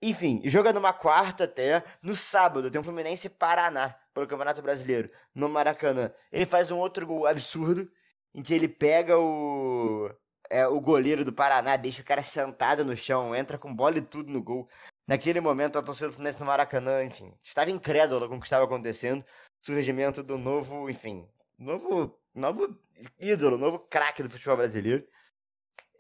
[0.00, 5.48] Enfim, joga numa quarta até, no sábado tem o Fluminense Paraná pelo Campeonato Brasileiro, no
[5.48, 6.12] Maracanã.
[6.32, 7.88] Ele faz um outro gol absurdo,
[8.34, 10.10] em que ele pega o,
[10.52, 14.02] é, o goleiro do Paraná, deixa o cara sentado no chão, entra com bola e
[14.02, 14.68] tudo no gol.
[15.08, 18.66] Naquele momento, a torcida do Fluminense no Maracanã, enfim, estava incrédula com o que estava
[18.66, 19.24] acontecendo.
[19.62, 21.26] Surgimento do novo, enfim,
[21.58, 22.78] novo, novo
[23.18, 25.02] ídolo, novo craque do futebol brasileiro.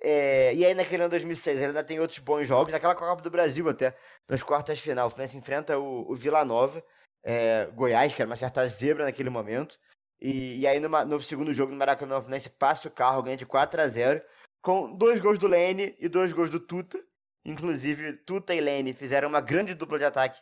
[0.02, 3.30] É, e aí naquele ano 2006 ele ainda tem outros bons jogos, naquela Copa do
[3.30, 3.96] Brasil até,
[4.28, 5.06] nas quartas de final.
[5.06, 6.84] O Fluminense enfrenta o, o Vila Nova,
[7.22, 9.78] é, Goiás, que era uma certa zebra naquele momento.
[10.20, 13.36] E, e aí numa, no segundo jogo no Maracanã, o Fluminense passa o carro, ganha
[13.38, 14.22] de 4 a 0
[14.62, 16.98] com dois gols do Lene e dois gols do Tuta.
[17.44, 20.40] Inclusive, Tuta e Lene fizeram uma grande dupla de ataque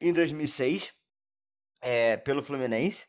[0.00, 0.92] em 2006
[1.82, 3.06] é, pelo Fluminense.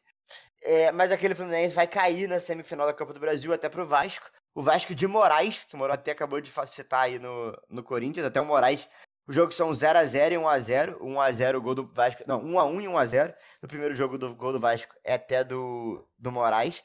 [0.61, 4.29] É, mas aquele Fluminense vai cair na semifinal da Copa do Brasil até pro Vasco.
[4.53, 8.25] O Vasco de Moraes, que o Moraes até acabou de citar aí no, no Corinthians,
[8.25, 8.87] até o Moraes.
[9.25, 10.97] Os jogos são 0x0 e 1x0.
[10.97, 12.23] 1x0 o gol do Vasco.
[12.27, 13.35] Não, 1x1 e 1x0.
[13.61, 16.83] No primeiro jogo do gol do Vasco é até do, do Moraes.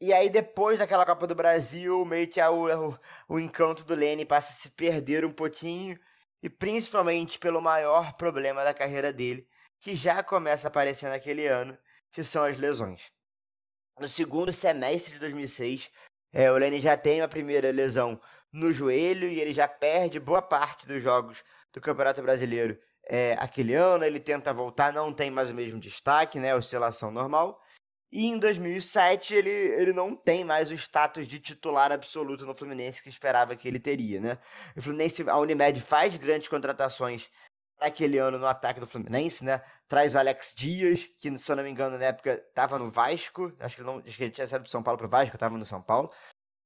[0.00, 2.96] E aí, depois daquela Copa do Brasil, meio que a, o,
[3.28, 5.98] o encanto do Lene passa a se perder um pouquinho.
[6.40, 9.48] E principalmente pelo maior problema da carreira dele,
[9.80, 11.76] que já começa a aparecer naquele ano,
[12.12, 13.10] que são as lesões.
[13.98, 15.90] No segundo semestre de 2006,
[16.32, 18.20] é, o Lene já tem a primeira lesão
[18.52, 23.74] no joelho e ele já perde boa parte dos jogos do Campeonato Brasileiro é, aquele
[23.74, 24.04] ano.
[24.04, 26.54] Ele tenta voltar, não tem mais o mesmo destaque, né?
[26.54, 27.60] Oscilação normal.
[28.10, 33.02] E em 2007 ele, ele não tem mais o status de titular absoluto no Fluminense
[33.02, 34.38] que esperava que ele teria, né?
[34.74, 37.30] O Fluminense, a Unimed faz grandes contratações
[37.76, 39.62] para aquele ano no ataque do Fluminense, né?
[39.86, 43.52] Traz o Alex Dias, que se eu não me engano na época estava no Vasco,
[43.60, 45.58] acho que, não, acho que ele tinha saído do São Paulo para o Vasco, estava
[45.58, 46.10] no São Paulo.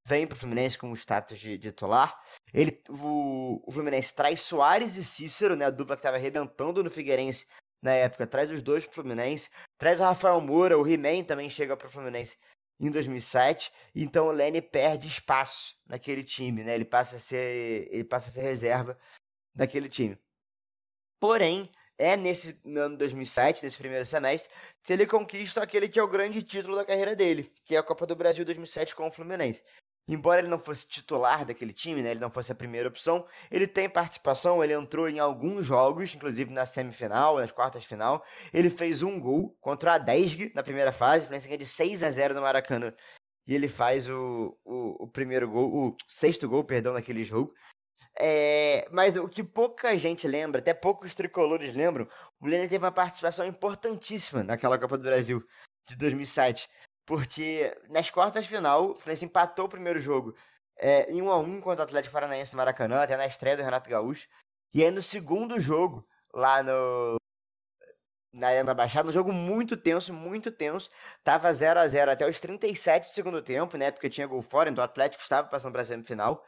[0.05, 2.21] Vem para o Fluminense com o status de, de titular.
[2.53, 5.67] Ele, o, o Fluminense traz Soares e Cícero, né?
[5.67, 7.47] A dupla que estava arrebentando no Figueirense
[7.83, 11.77] na época, traz os dois pro Fluminense, traz o Rafael Moura, o He-Man também chega
[11.77, 12.39] pro Fluminense
[12.79, 16.75] em 2007, então o Lene perde espaço naquele time, né?
[16.75, 18.99] Ele passa a ser, ele passa a ser reserva
[19.55, 20.19] daquele time.
[21.21, 21.69] Porém,
[21.99, 24.51] é nesse ano 2007, nesse primeiro semestre,
[24.83, 27.83] que ele conquista aquele que é o grande título da carreira dele, que é a
[27.83, 29.63] Copa do Brasil 2007 com o Fluminense.
[30.09, 33.69] Embora ele não fosse titular daquele time, né, ele não fosse a primeira opção, ele
[33.69, 38.25] tem participação, ele entrou em alguns jogos, inclusive na semifinal, nas quartas final.
[38.53, 42.11] Ele fez um gol contra a Desg na primeira fase, Fluminense ganha de 6 a
[42.11, 42.93] 0 no Maracanã.
[43.47, 47.55] E ele faz o, o, o primeiro gol, o sexto gol, perdão, naquele jogo.
[48.19, 52.09] É, mas o que pouca gente lembra, até poucos tricolores lembram,
[52.41, 55.43] o Lênin teve uma participação importantíssima naquela Copa do Brasil
[55.89, 56.69] de 2007.
[57.13, 60.35] Porque nas quartas de final, o Fluminense empatou o primeiro jogo
[60.79, 63.63] é, em 1 a 1 contra o Atlético Paranaense no Maracanã, até na estreia do
[63.63, 64.27] Renato Gaúcho.
[64.73, 67.19] E aí no segundo jogo, lá no
[68.33, 70.89] na Arena Baixada, um jogo muito tenso, muito tenso.
[71.23, 73.91] Tava 0 a 0 até os 37 do segundo tempo, né?
[73.91, 76.43] Porque tinha gol fora, então o Atlético estava passando para a semifinal.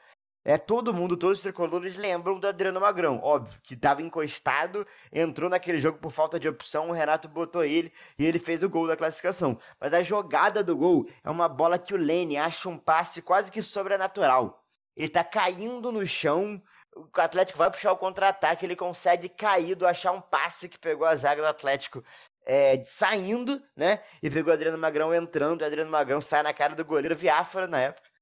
[0.46, 3.18] É, todo mundo, todos os tricolores lembram do Adriano Magrão.
[3.22, 7.90] Óbvio, que estava encostado, entrou naquele jogo por falta de opção, o Renato botou ele
[8.18, 9.58] e ele fez o gol da classificação.
[9.80, 13.50] Mas a jogada do gol é uma bola que o Lene acha um passe quase
[13.50, 14.62] que sobrenatural.
[14.94, 16.62] Ele tá caindo no chão,
[16.94, 21.06] o Atlético vai puxar o contra-ataque, ele consegue cair do achar um passe que pegou
[21.06, 22.04] a zaga do Atlético
[22.46, 24.00] é, saindo, né?
[24.22, 27.66] E pegou o Adriano Magrão entrando, o Adriano Magrão sai na cara do goleiro Viáfara
[27.66, 28.13] na época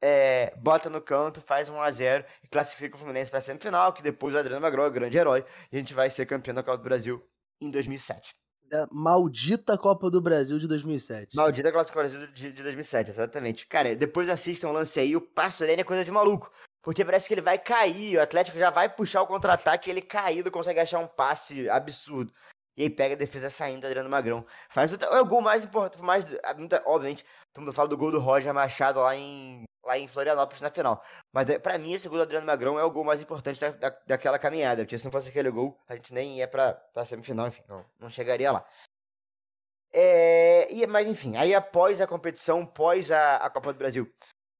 [0.00, 3.92] é, bota no canto, faz 1 a 0 e classifica o Fluminense para a semifinal,
[3.92, 6.54] que depois o Adriano Magrão é o grande herói, e a gente vai ser campeão
[6.54, 7.22] da Copa do Brasil
[7.60, 8.34] em 2007.
[8.70, 11.36] Da maldita Copa do Brasil de 2007.
[11.36, 13.66] Maldita Copa do Brasil de, de 2007, exatamente.
[13.66, 16.50] Cara, depois assistam o lance aí, o passo dele é coisa de maluco.
[16.82, 20.50] Porque parece que ele vai cair, o Atlético já vai puxar o contra-ataque, ele caído
[20.50, 22.32] consegue achar um passe absurdo.
[22.76, 24.46] E aí pega a defesa saindo, Adriano Magrão.
[24.70, 26.24] Faz o, é o gol mais importante, mais,
[26.86, 30.70] obviamente, todo mundo fala do gol do Roger Machado lá em lá em Florianópolis na
[30.70, 31.02] final.
[31.32, 33.70] Mas eh, para mim, esse gol do Adriano Magrão é o gol mais importante da,
[33.70, 34.82] da, daquela caminhada.
[34.82, 37.84] Porque se não fosse aquele gol, a gente nem ia pra, pra semifinal, enfim, não,
[37.98, 38.64] não chegaria lá.
[39.92, 44.08] É, e, mas enfim, aí após a competição, após a, a Copa do Brasil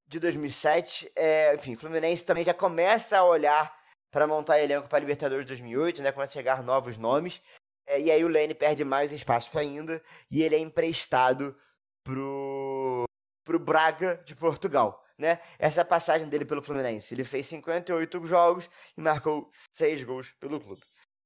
[0.06, 3.72] de 2007, é, enfim, Fluminense também já começa a olhar
[4.10, 6.10] para montar elenco para Libertadores de 2008, né?
[6.10, 7.40] Começa a chegar novos nomes.
[7.86, 11.56] É, e aí o Lene perde mais espaço ainda e ele é emprestado
[12.04, 13.04] pro,
[13.44, 15.38] pro Braga de Portugal né?
[15.58, 17.14] Essa passagem dele pelo Fluminense.
[17.14, 20.82] Ele fez 58 jogos e marcou 6 gols pelo clube.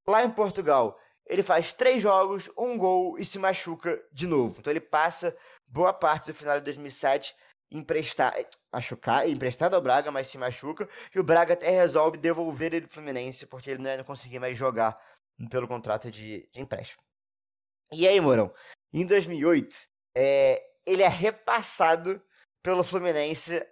[0.07, 4.57] Lá em Portugal, ele faz 3 jogos, um gol e se machuca de novo.
[4.59, 5.35] Então ele passa
[5.67, 7.35] boa parte do final de 2007
[7.71, 8.35] emprestar,
[8.73, 12.95] machucar, emprestado ao Braga, mas se machuca, e o Braga até resolve devolver ele pro
[12.95, 14.97] Fluminense, porque ele não ia conseguir mais jogar
[15.51, 17.03] pelo contrato de, de empréstimo.
[17.91, 18.53] E aí, Morão,
[18.93, 22.23] em 2008, é, ele é repassado
[22.63, 23.65] pelo Fluminense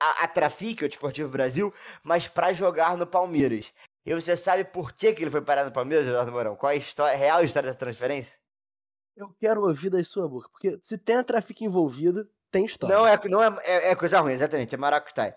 [0.00, 1.72] a, a Trafic, o Desportivo Brasil,
[2.02, 3.72] mas para jogar no Palmeiras.
[4.06, 6.56] E você sabe por que, que ele foi parar no Palmeiras, Eduardo Morão?
[6.56, 8.38] Qual é a história, a real história da transferência?
[9.16, 12.96] Eu quero ouvir da sua boca, porque se tem a Trafic envolvida, tem história.
[12.96, 15.34] Não, é, não é, é, é coisa ruim, exatamente, é Maracutai.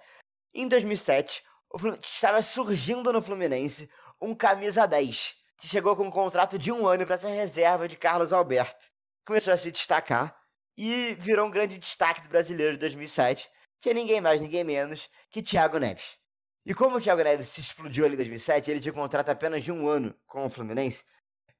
[0.53, 3.89] Em 2007, o Fluminense estava surgindo no Fluminense
[4.21, 7.97] um camisa 10, que chegou com um contrato de um ano para ser reserva de
[7.97, 8.85] Carlos Alberto.
[9.25, 10.40] Começou a se destacar
[10.77, 15.10] e virou um grande destaque do brasileiro de 2007, que é ninguém mais, ninguém menos
[15.29, 16.17] que Thiago Neves.
[16.65, 19.71] E como o Thiago Neves se explodiu ali em 2007, ele tinha contrato apenas de
[19.71, 21.03] um ano com o Fluminense.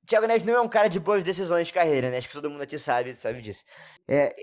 [0.06, 2.18] Thiago Neves não é um cara de boas decisões de carreira, né?
[2.18, 3.64] Acho que todo mundo aqui sabe, sabe disso.
[4.08, 4.36] É,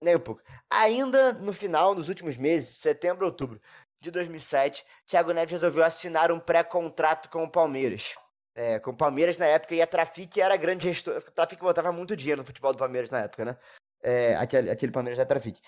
[0.00, 0.42] nem um pouco.
[0.70, 3.60] Ainda no final, nos últimos meses, setembro, outubro
[4.00, 8.14] de 2007, Thiago Neves resolveu assinar um pré-contrato com o Palmeiras.
[8.54, 11.16] É, com o Palmeiras na época, e a Trafic era grande gestor.
[11.16, 13.56] A Trafic botava muito dinheiro no futebol do Palmeiras na época, né?
[14.02, 15.60] É, aquele, aquele Palmeiras da Trafic.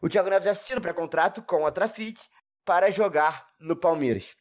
[0.00, 2.20] O Thiago Neves assina um pré-contrato com a Trafic
[2.64, 4.36] para jogar no Palmeiras.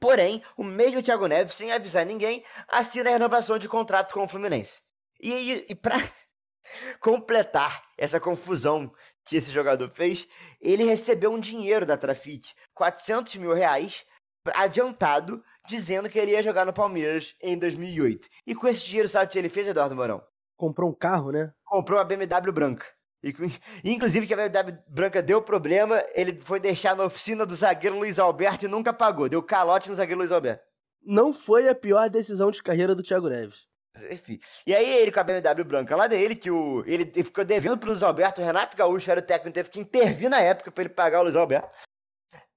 [0.00, 4.28] Porém, o mesmo Thiago Neves, sem avisar ninguém, assina a renovação de contrato com o
[4.28, 4.80] Fluminense.
[5.20, 5.96] E, e, e para
[7.00, 8.92] completar essa confusão
[9.24, 10.26] que esse jogador fez,
[10.60, 14.06] ele recebeu um dinheiro da Trafite, 400 mil reais,
[14.54, 18.28] adiantado, dizendo que ele ia jogar no Palmeiras em 2008.
[18.46, 20.24] E com esse dinheiro, sabe o que ele fez, Eduardo Mourão?
[20.58, 21.52] Comprou um carro, né?
[21.64, 22.84] Comprou uma BMW branca.
[23.22, 23.32] E,
[23.84, 28.18] inclusive que a BMW branca deu problema, ele foi deixar na oficina do zagueiro Luiz
[28.18, 29.28] Alberto e nunca pagou.
[29.28, 30.64] Deu calote no zagueiro Luiz Alberto.
[31.00, 33.66] Não foi a pior decisão de carreira do Thiago Neves.
[34.10, 34.38] Enfim.
[34.66, 37.90] E aí ele com a BMW branca lá dele, que o, ele ficou devendo pro
[37.90, 40.92] Luiz Alberto, o Renato Gaúcho era o técnico, teve que intervir na época para ele
[40.92, 41.74] pagar o Luiz Alberto.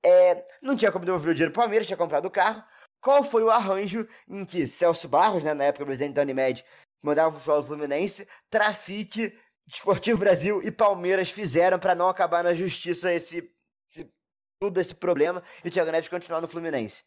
[0.04, 2.64] É, não tinha como devolver o dinheiro pro Palmeiras, tinha comprado o carro.
[3.00, 6.64] Qual foi o arranjo em que Celso Barros, né, na época presidente da Unimed,
[7.02, 9.38] mandava pro futebol Fluminense, Trafique,
[9.68, 13.50] Esportivo Brasil e Palmeiras fizeram para não acabar na justiça esse,
[13.90, 14.14] esse,
[14.60, 17.04] tudo esse problema e o Thiago Neves continuar no Fluminense?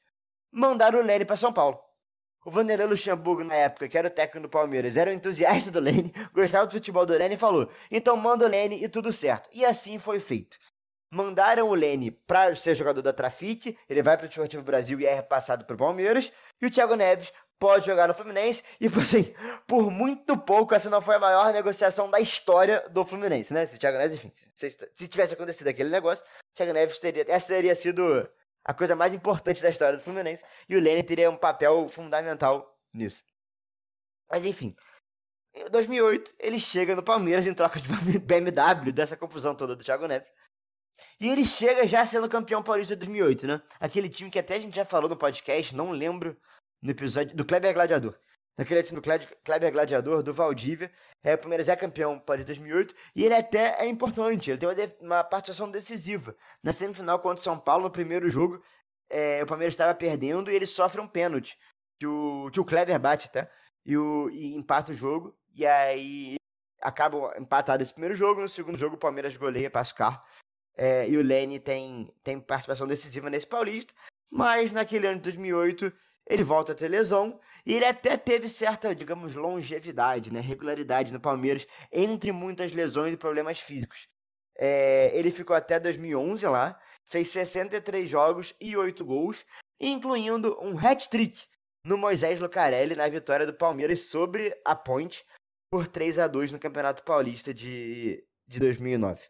[0.53, 1.79] Mandaram o Lene para São Paulo.
[2.45, 5.81] O Vanderlei Luxemburgo, na época, que era o técnico do Palmeiras, era um entusiasta do
[5.81, 9.49] Lene, gostava do futebol do Lene e falou: então manda o Lene e tudo certo.
[9.53, 10.59] E assim foi feito.
[11.11, 15.07] Mandaram o Lene para ser jogador da Trafite, ele vai para o Esportivo Brasil e
[15.07, 19.35] é repassado para o Palmeiras, e o Thiago Neves pode jogar no Fluminense, e assim,
[19.67, 23.67] por muito pouco, essa não foi a maior negociação da história do Fluminense, né?
[23.67, 27.25] Se o Thiago Neves, enfim, se, se tivesse acontecido aquele negócio, o Thiago Neves teria,
[27.29, 28.29] essa teria sido
[28.65, 32.79] a coisa mais importante da história do Fluminense, e o Lene teria um papel fundamental
[32.93, 33.23] nisso.
[34.31, 34.75] Mas enfim,
[35.55, 40.07] em 2008 ele chega no Palmeiras em troca de BMW, dessa confusão toda do Thiago
[40.07, 40.29] Neves.
[41.21, 43.63] E ele chega já sendo campeão paulista de 2008, né?
[43.81, 46.37] Aquele time que até a gente já falou no podcast, não lembro
[46.85, 48.15] no episódio do Kleber Gladiador
[48.57, 49.05] naquele time do
[49.45, 50.91] Kleber Gladiador, do Valdívia.
[51.23, 54.77] É, o Palmeiras é campeão para 2008 e ele até é importante, ele tem uma,
[55.01, 56.37] uma participação decisiva.
[56.63, 58.63] Na semifinal contra o São Paulo, no primeiro jogo,
[59.11, 61.59] é, o Palmeiras estava perdendo e ele sofre um pênalti
[61.99, 63.49] que o, que o Kleber bate, tá?
[63.85, 65.37] E, o, e empata o jogo.
[65.55, 66.37] E aí
[66.81, 68.41] acaba empatado esse primeiro jogo.
[68.41, 70.23] No segundo jogo, o Palmeiras goleia, passa o carro.
[70.77, 73.95] É, e o Lene tem, tem participação decisiva nesse Paulista.
[74.31, 75.93] Mas naquele ano de 2008,
[76.27, 81.21] ele volta a ter lesão e ele até teve certa, digamos, longevidade, né, regularidade no
[81.21, 84.09] Palmeiras, entre muitas lesões e problemas físicos.
[84.57, 89.45] É, ele ficou até 2011 lá, fez 63 jogos e 8 gols,
[89.81, 91.47] incluindo um hat-trick
[91.85, 95.25] no Moisés Lucarelli na vitória do Palmeiras sobre a Ponte
[95.71, 99.21] por 3 a 2 no Campeonato Paulista de, de 2009.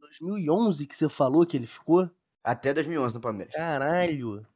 [0.00, 2.08] 2011 que você falou que ele ficou?
[2.42, 3.52] Até 2011 no Palmeiras.
[3.52, 4.46] Caralho.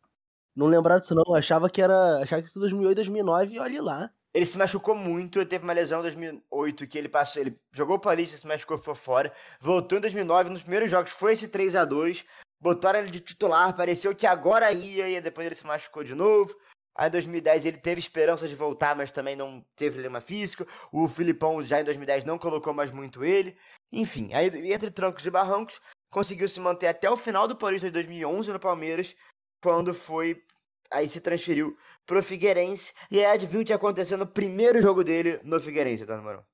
[0.54, 4.10] Não lembrava disso não, achava que era, achava que isso 2008, 2009 e olha lá.
[4.34, 8.00] Ele se machucou muito, teve uma lesão em 2008 que ele passou, ele jogou o
[8.00, 9.32] Paulista, se machucou, ficou fora.
[9.60, 12.24] Voltou em 2009, nos primeiros jogos foi esse 3 a 2
[12.62, 16.56] botaram ele de titular, pareceu que agora ia e depois ele se machucou de novo.
[16.94, 20.64] Aí em 2010 ele teve esperança de voltar, mas também não teve problema físico.
[20.92, 23.56] O Filipão já em 2010 não colocou mais muito ele.
[23.90, 27.94] Enfim, aí entre trancos e barrancos, conseguiu se manter até o final do Paulista de
[27.94, 29.16] 2011 no Palmeiras
[29.62, 30.44] quando foi.
[30.90, 32.92] Aí se transferiu pro Figueirense.
[33.10, 36.44] E aí adivinha o que aconteceu no primeiro jogo dele no Figueirense, tá, Marão?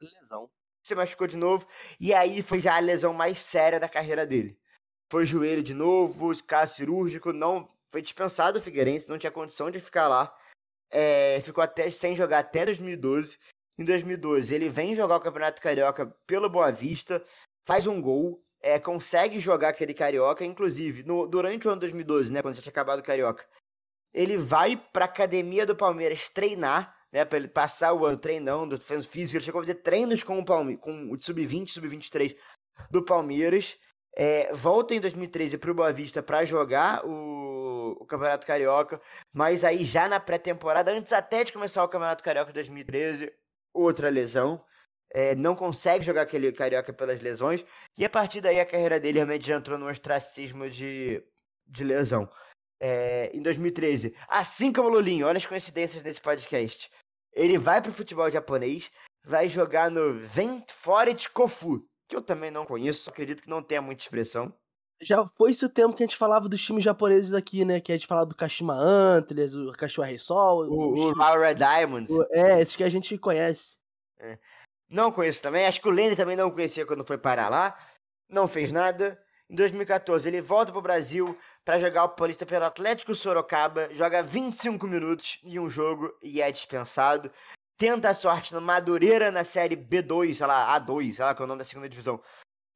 [0.00, 0.50] Lesão.
[0.82, 1.66] Se machucou de novo.
[1.98, 4.58] E aí foi já a lesão mais séria da carreira dele.
[5.10, 7.68] Foi joelho de novo, caso cirúrgico, não.
[7.90, 10.36] Foi dispensado o Figueirense, não tinha condição de ficar lá.
[10.90, 13.38] É, ficou até sem jogar até 2012.
[13.78, 17.22] Em 2012, ele vem jogar o Campeonato Carioca pelo Boa Vista,
[17.66, 22.42] faz um gol é, consegue jogar aquele Carioca, inclusive, no, durante o ano 2012, né,
[22.42, 23.44] quando já tinha acabado o Carioca,
[24.12, 29.08] ele vai pra academia do Palmeiras treinar, né, pra ele passar o ano treinando, fazendo
[29.08, 32.36] físico, ele chegou a fazer treinos com o, Palme com o Sub-20, Sub-23
[32.90, 33.78] do Palmeiras,
[34.16, 39.00] é, volta em 2013 pro Boa Vista para jogar o, o Campeonato Carioca,
[39.32, 43.30] mas aí já na pré-temporada, antes até de começar o Campeonato Carioca de 2013,
[43.74, 44.64] outra lesão,
[45.12, 47.64] é, não consegue jogar aquele Carioca pelas lesões,
[47.96, 51.22] e a partir daí a carreira dele realmente já entrou no ostracismo de,
[51.66, 52.28] de lesão.
[52.78, 56.90] É, em 2013, assim como o Lulinho, olha as coincidências desse podcast.
[57.32, 58.90] Ele vai pro futebol japonês,
[59.24, 64.02] vai jogar no Ventforet Kofu, que eu também não conheço, acredito que não tenha muita
[64.02, 64.52] expressão.
[65.00, 67.80] Já foi esse o tempo que a gente falava dos times japoneses aqui, né?
[67.80, 70.66] Que a gente falava do Kashima Antlers, o Kashima Reysol.
[70.70, 72.10] O, o Laura Diamonds.
[72.10, 73.78] O, é, esses que a gente conhece.
[74.18, 74.38] É.
[74.88, 75.66] Não conheço também.
[75.66, 77.78] Acho que o Lene também não conhecia quando foi parar lá.
[78.28, 79.20] Não fez nada.
[79.48, 83.88] Em 2014, ele volta pro Brasil para jogar o Paulista pelo Atlético Sorocaba.
[83.92, 87.30] Joga 25 minutos em um jogo e é dispensado.
[87.78, 91.44] Tenta a sorte no Madureira na Série B2, sei lá, A2, sei lá, que é
[91.44, 92.20] o nome da segunda divisão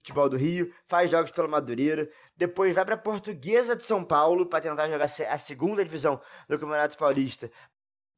[0.00, 4.60] futebol do Rio, faz jogos pelo Madureira, depois vai para Portuguesa de São Paulo para
[4.60, 7.50] tentar jogar a segunda divisão do Campeonato Paulista.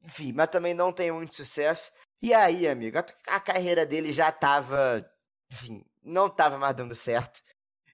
[0.01, 1.91] Enfim, mas também não tem muito sucesso.
[2.23, 2.97] E aí, amigo,
[3.27, 5.05] a, carreira dele já tava,
[5.51, 7.43] enfim, não tava mais dando certo.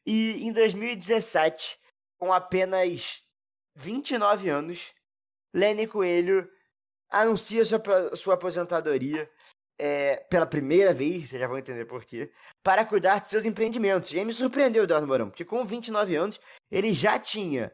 [0.05, 1.79] E em 2017,
[2.15, 3.23] com apenas
[3.73, 4.93] 29 anos,
[5.51, 6.47] Lenny Coelho
[7.09, 7.81] anuncia sua,
[8.15, 9.27] sua aposentadoria
[9.79, 14.13] é, pela primeira vez, vocês já vão entender por quê, para cuidar de seus empreendimentos.
[14.13, 17.73] E aí me surpreendeu o Eduardo Mourão, porque com 29 anos ele já tinha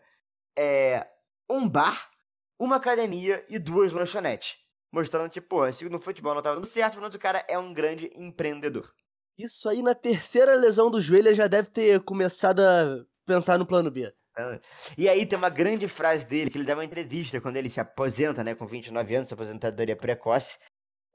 [0.58, 1.06] é,
[1.50, 2.10] um bar,
[2.58, 4.65] uma academia e duas lanchonetes.
[4.96, 7.74] Mostrando que, pô, se no futebol não estava dando certo, mas o cara é um
[7.74, 8.96] grande empreendedor.
[9.38, 13.92] Isso aí na terceira lesão do joelho já deve ter começado a pensar no plano
[13.92, 14.14] B.
[14.38, 14.58] Ah,
[14.98, 17.82] e aí tem uma grande frase dele, que ele dá uma entrevista quando ele se
[17.82, 20.58] aposenta, né, com 29 anos, aposentadoria precoce.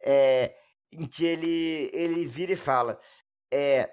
[0.05, 0.55] É,
[0.93, 3.01] em que ele, ele vira e fala:
[3.51, 3.91] é,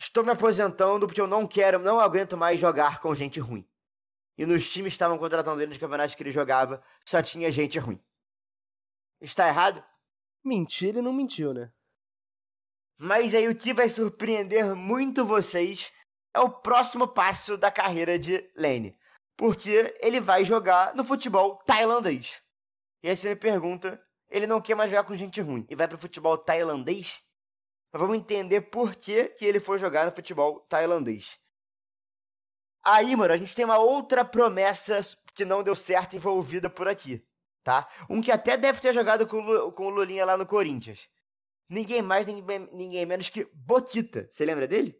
[0.00, 3.68] Estou me aposentando porque eu não quero, não aguento mais jogar com gente ruim.
[4.38, 7.80] E nos times que estavam contratando ele nos campeonatos que ele jogava, só tinha gente
[7.80, 8.00] ruim.
[9.22, 9.82] Está errado?
[10.44, 11.72] Mentir, ele não mentiu, né?
[12.98, 15.92] Mas aí o que vai surpreender muito vocês
[16.34, 18.98] é o próximo passo da carreira de Lane.
[19.36, 22.42] Porque ele vai jogar no futebol tailandês.
[23.02, 25.86] E aí você me pergunta ele não quer mais jogar com gente ruim e vai
[25.86, 27.22] pro futebol tailandês,
[27.92, 31.38] vamos entender por que, que ele foi jogar no futebol tailandês.
[32.82, 35.00] Aí, mano, a gente tem uma outra promessa
[35.34, 37.24] que não deu certo envolvida por aqui,
[37.62, 37.88] tá?
[38.08, 41.08] Um que até deve ter jogado com, com o Lulinha lá no Corinthians.
[41.68, 44.28] Ninguém mais, ninguém, ninguém menos que Boquita.
[44.30, 44.98] Você lembra dele?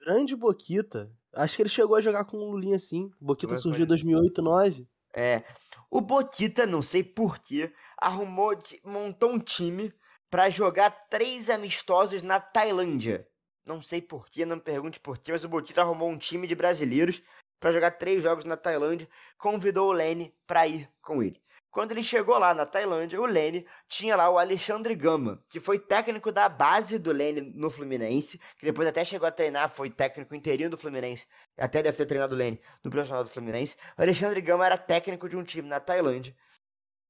[0.00, 1.10] Grande Boquita.
[1.34, 3.10] Acho que ele chegou a jogar com o Lulinha sim.
[3.20, 4.88] Boquita surgiu em 2008, 2009.
[5.14, 5.42] É.
[5.90, 9.92] O Boquita, não sei porquê, arrumou, montou um time
[10.30, 13.28] para jogar três amistosos na Tailândia.
[13.64, 17.22] Não sei porquê, não me pergunte porquê, mas o Botita arrumou um time de brasileiros
[17.60, 19.08] para jogar três jogos na Tailândia,
[19.38, 21.40] convidou o Lene para ir com ele.
[21.72, 25.78] Quando ele chegou lá na Tailândia, o Lene tinha lá o Alexandre Gama, que foi
[25.78, 30.34] técnico da base do Lene no Fluminense, que depois até chegou a treinar, foi técnico
[30.34, 33.74] interino do Fluminense, até deve ter treinado o Lene no profissional do Fluminense.
[33.96, 36.36] O Alexandre Gama era técnico de um time na Tailândia.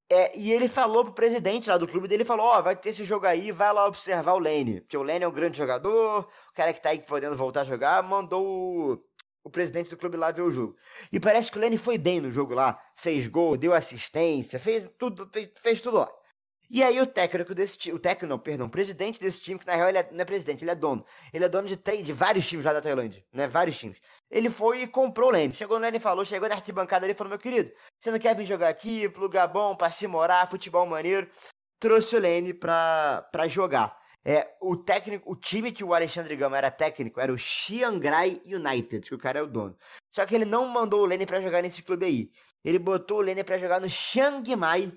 [0.09, 2.91] É, e ele falou pro presidente lá do clube dele, falou, ó, oh, vai ter
[2.91, 4.83] esse jogo aí, vai lá observar o Lane.
[4.83, 7.65] Porque o Lane é um grande jogador, o cara que tá aí podendo voltar a
[7.65, 9.03] jogar, mandou
[9.45, 10.77] o, presidente do clube lá ver o jogo.
[11.13, 14.89] E parece que o Lane foi bem no jogo lá, fez gol, deu assistência, fez
[14.99, 16.11] tudo, fez, fez tudo lá.
[16.75, 19.67] E aí o técnico desse time, o técnico não, perdão, o presidente desse time, que
[19.67, 21.05] na real ele é, não é presidente, ele é dono.
[21.31, 23.99] Ele é dono de, de vários times lá da Tailândia, né, vários times.
[24.31, 25.53] Ele foi e comprou o Lane.
[25.53, 27.71] Chegou no Lane e falou, chegou na arquibancada ali e falou, meu querido,
[28.01, 31.29] você não quer vir jogar aqui, pro lugar bom, pra se morar, futebol maneiro.
[31.79, 34.02] Trouxe o Lane pra, pra jogar.
[34.25, 39.09] É, o técnico, o time que o Alexandre Gama era técnico era o Chiangrai United,
[39.09, 39.77] que o cara é o dono.
[40.15, 42.31] Só que ele não mandou o Lane para jogar nesse clube aí.
[42.65, 44.93] Ele botou o Lane para jogar no Chiang Mai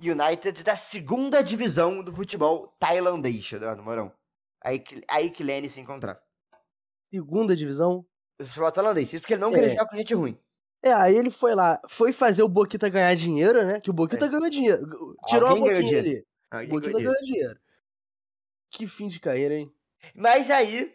[0.00, 4.12] United da segunda divisão do futebol tailandês, Eduardo Morão.
[4.62, 6.20] Aí que, aí que Lenny se encontrava.
[7.04, 8.04] Segunda divisão?
[8.38, 9.12] Do futebol tailandês.
[9.12, 9.54] Isso porque ele não é.
[9.54, 10.38] queria jogar com gente ruim.
[10.82, 13.80] É, aí ele foi lá, foi fazer o Boquita ganhar dinheiro, né?
[13.80, 14.28] Que o Boquita é.
[14.28, 15.16] ganhou dinheiro.
[15.26, 16.26] Tirou Alguém a boquinha ali.
[16.52, 17.58] O Boquita ganhou dinheiro.
[18.70, 19.74] Que fim de carreira, hein?
[20.14, 20.94] Mas aí,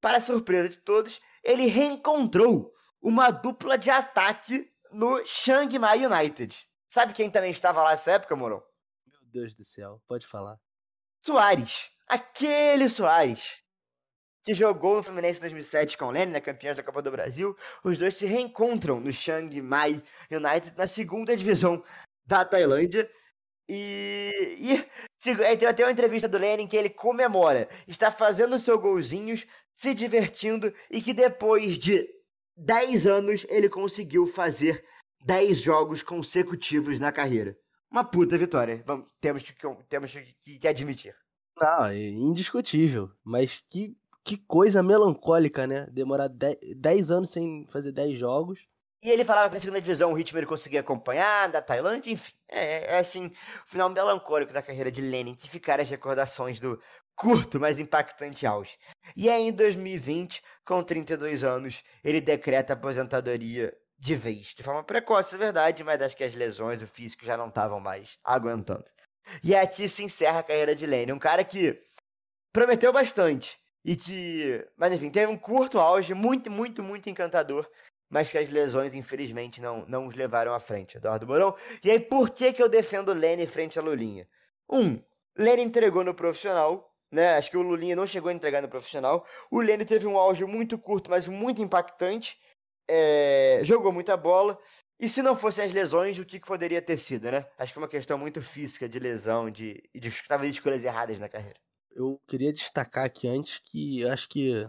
[0.00, 6.56] para surpresa de todos, ele reencontrou uma dupla de ataque no Chiang Mai United.
[6.88, 8.62] Sabe quem também estava lá nessa época, Moro?
[9.06, 10.58] Meu Deus do céu, pode falar.
[11.20, 11.90] Soares.
[12.06, 13.62] Aquele Soares.
[14.44, 17.10] que jogou no Fluminense em 2007 com o Lenny, na né, campeã da Copa do
[17.10, 17.56] Brasil.
[17.82, 21.82] Os dois se reencontram no Chiang Mai United na segunda divisão
[22.26, 23.10] da Tailândia.
[23.66, 24.90] E, e
[25.58, 30.72] tem até uma entrevista do Lenin que ele comemora, está fazendo seus golzinhos, se divertindo
[30.90, 32.06] e que depois de
[32.56, 34.84] 10 anos ele conseguiu fazer
[35.24, 37.56] 10 jogos consecutivos na carreira.
[37.90, 39.54] Uma puta vitória, Vamos, temos, que,
[39.88, 40.12] temos
[40.42, 41.14] que, que admitir.
[41.56, 45.86] Não, é indiscutível, mas que, que coisa melancólica, né?
[45.92, 48.60] Demorar 10 anos sem fazer 10 jogos.
[49.04, 52.32] E ele falava que na segunda divisão o ritmo ele conseguia acompanhar, da Tailândia, enfim.
[52.48, 56.80] É, é assim, o final melancólico da carreira de Lenin, que ficaram as recordações do
[57.14, 58.78] curto, mas impactante auge.
[59.14, 64.54] E aí, em 2020, com 32 anos, ele decreta a aposentadoria de vez.
[64.54, 67.78] De forma precoce, é verdade, mas acho que as lesões, o físico já não estavam
[67.78, 68.86] mais aguentando.
[69.42, 71.78] E aqui se encerra a carreira de Lenin, um cara que
[72.54, 73.58] prometeu bastante.
[73.84, 77.68] E que, mas enfim, teve um curto auge, muito, muito, muito encantador
[78.14, 81.56] mas que as lesões, infelizmente, não, não os levaram à frente, Eduardo Mourão.
[81.82, 84.28] E aí, por que, que eu defendo o Lenny frente a Lulinha?
[84.70, 85.02] Um,
[85.36, 87.34] Lenny entregou no profissional, né?
[87.34, 89.26] Acho que o Lulinha não chegou a entregar no profissional.
[89.50, 92.38] O Lenny teve um auge muito curto, mas muito impactante.
[92.86, 93.58] É...
[93.64, 94.56] jogou muita bola.
[95.00, 97.44] E se não fossem as lesões, o que, que poderia ter sido, né?
[97.58, 101.28] Acho que é uma questão muito física de lesão, de, de talvez escolhas erradas na
[101.28, 101.58] carreira.
[101.90, 104.68] Eu queria destacar aqui antes que acho que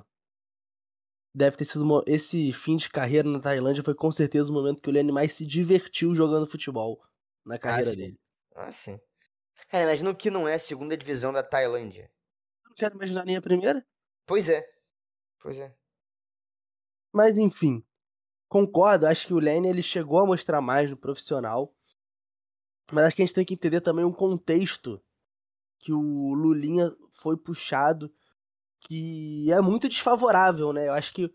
[1.35, 2.01] deve ter sido uma...
[2.07, 5.33] esse fim de carreira na Tailândia foi com certeza o momento que o Lenny mais
[5.33, 7.03] se divertiu jogando futebol
[7.43, 8.19] na carreira ah, dele.
[8.55, 8.97] Ah, sim.
[9.67, 12.09] Cara, imagina o que não é a segunda divisão da Tailândia.
[12.65, 13.85] Não quero imaginar nem a primeira.
[14.25, 14.65] Pois é.
[15.41, 15.75] Pois é.
[17.11, 17.85] Mas enfim,
[18.47, 21.75] concordo, acho que o Lenny ele chegou a mostrar mais no profissional.
[22.91, 25.03] Mas acho que a gente tem que entender também um contexto
[25.79, 28.11] que o Lulinha foi puxado
[28.87, 30.87] que é muito desfavorável, né?
[30.87, 31.33] Eu acho que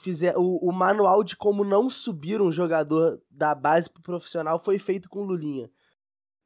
[0.00, 4.78] fizer o, o manual de como não subir um jogador da base pro profissional foi
[4.78, 5.70] feito com Lulinha.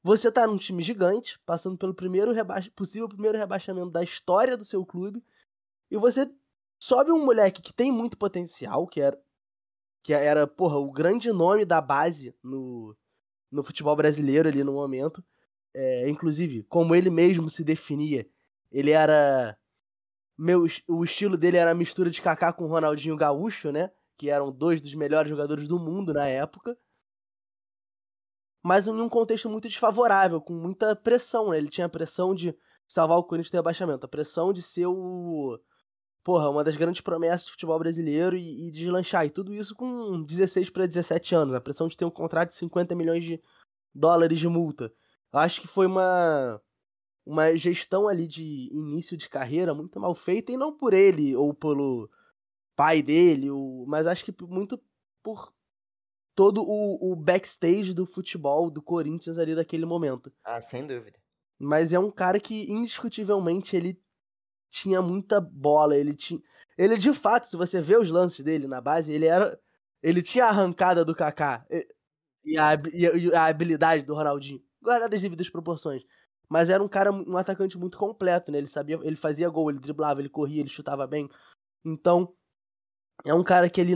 [0.02, 2.32] Você tá num time gigante, passando pelo primeiro
[2.74, 5.22] possível primeiro rebaixamento da história do seu clube,
[5.90, 6.28] e você
[6.80, 9.20] sobe um moleque que tem muito potencial, que era
[10.04, 12.96] que era, porra, o grande nome da base no,
[13.48, 15.24] no futebol brasileiro ali no momento.
[15.72, 18.28] É, inclusive, como ele mesmo se definia,
[18.72, 19.56] ele era
[20.42, 23.92] meu, o estilo dele era a mistura de Kaká com Ronaldinho Gaúcho, né?
[24.18, 26.76] Que eram dois dos melhores jogadores do mundo na época.
[28.60, 31.58] Mas em um contexto muito desfavorável, com muita pressão, né?
[31.58, 32.52] Ele tinha a pressão de
[32.88, 35.60] salvar o Corinthians do rebaixamento, a pressão de ser o.
[36.24, 39.24] Porra, uma das grandes promessas do futebol brasileiro e, e deslanchar.
[39.24, 42.56] E tudo isso com 16 para 17 anos, a pressão de ter um contrato de
[42.56, 43.40] 50 milhões de
[43.94, 44.92] dólares de multa.
[45.32, 46.60] Acho que foi uma
[47.24, 51.54] uma gestão ali de início de carreira muito mal feita, e não por ele ou
[51.54, 52.10] pelo
[52.74, 54.80] pai dele, ou, mas acho que muito
[55.22, 55.52] por
[56.34, 60.32] todo o, o backstage do futebol do Corinthians ali daquele momento.
[60.44, 61.18] Ah, sem dúvida.
[61.58, 64.00] Mas é um cara que indiscutivelmente ele
[64.70, 66.40] tinha muita bola, ele tinha
[66.76, 69.58] ele de fato, se você vê os lances dele na base, ele era
[70.02, 71.64] ele tinha a arrancada do Kaká
[72.44, 76.02] e a, e a habilidade do Ronaldinho, guardada as devidas proporções.
[76.52, 78.58] Mas era um cara, um atacante muito completo, né?
[78.58, 81.26] Ele sabia, ele fazia gol, ele driblava, ele corria, ele chutava bem.
[81.82, 82.36] Então,
[83.24, 83.94] é um cara que ele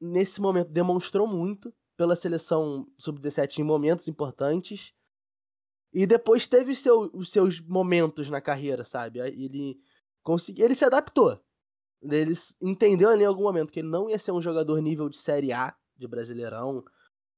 [0.00, 4.92] nesse momento demonstrou muito pela seleção sub-17 em momentos importantes.
[5.92, 9.18] E depois teve os, seu, os seus momentos na carreira, sabe?
[9.18, 9.76] Ele
[10.22, 11.42] conseguiu, ele se adaptou.
[12.00, 15.18] Ele entendeu ali em algum momento que ele não ia ser um jogador nível de
[15.18, 16.84] Série A de Brasileirão,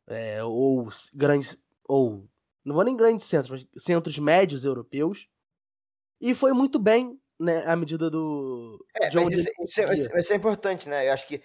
[0.06, 2.28] é, ou grandes ou
[2.68, 5.26] não vou nem grandes centros, mas centros médios europeus.
[6.20, 8.84] E foi muito bem, né, à medida do.
[9.00, 11.08] É, mas isso, isso, é, isso, é, importante, né?
[11.08, 11.42] Eu acho que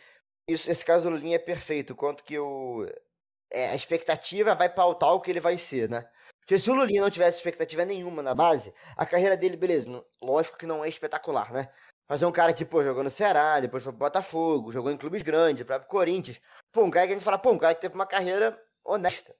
[0.47, 1.95] isso, esse caso do Lulinha é perfeito.
[1.95, 2.85] Quanto que o,
[3.51, 6.07] é, a expectativa vai pautar o que ele vai ser, né?
[6.39, 10.05] Porque se o Lulinha não tivesse expectativa nenhuma na base, a carreira dele, beleza, não,
[10.21, 11.69] lógico que não é espetacular, né?
[12.09, 14.97] Mas é um cara que, pô, jogou no Ceará, depois foi pro Botafogo, jogou em
[14.97, 16.41] clubes grandes, para Corinthians.
[16.71, 19.33] Pô, um cara que a gente fala, pô, um cara que teve uma carreira honesta.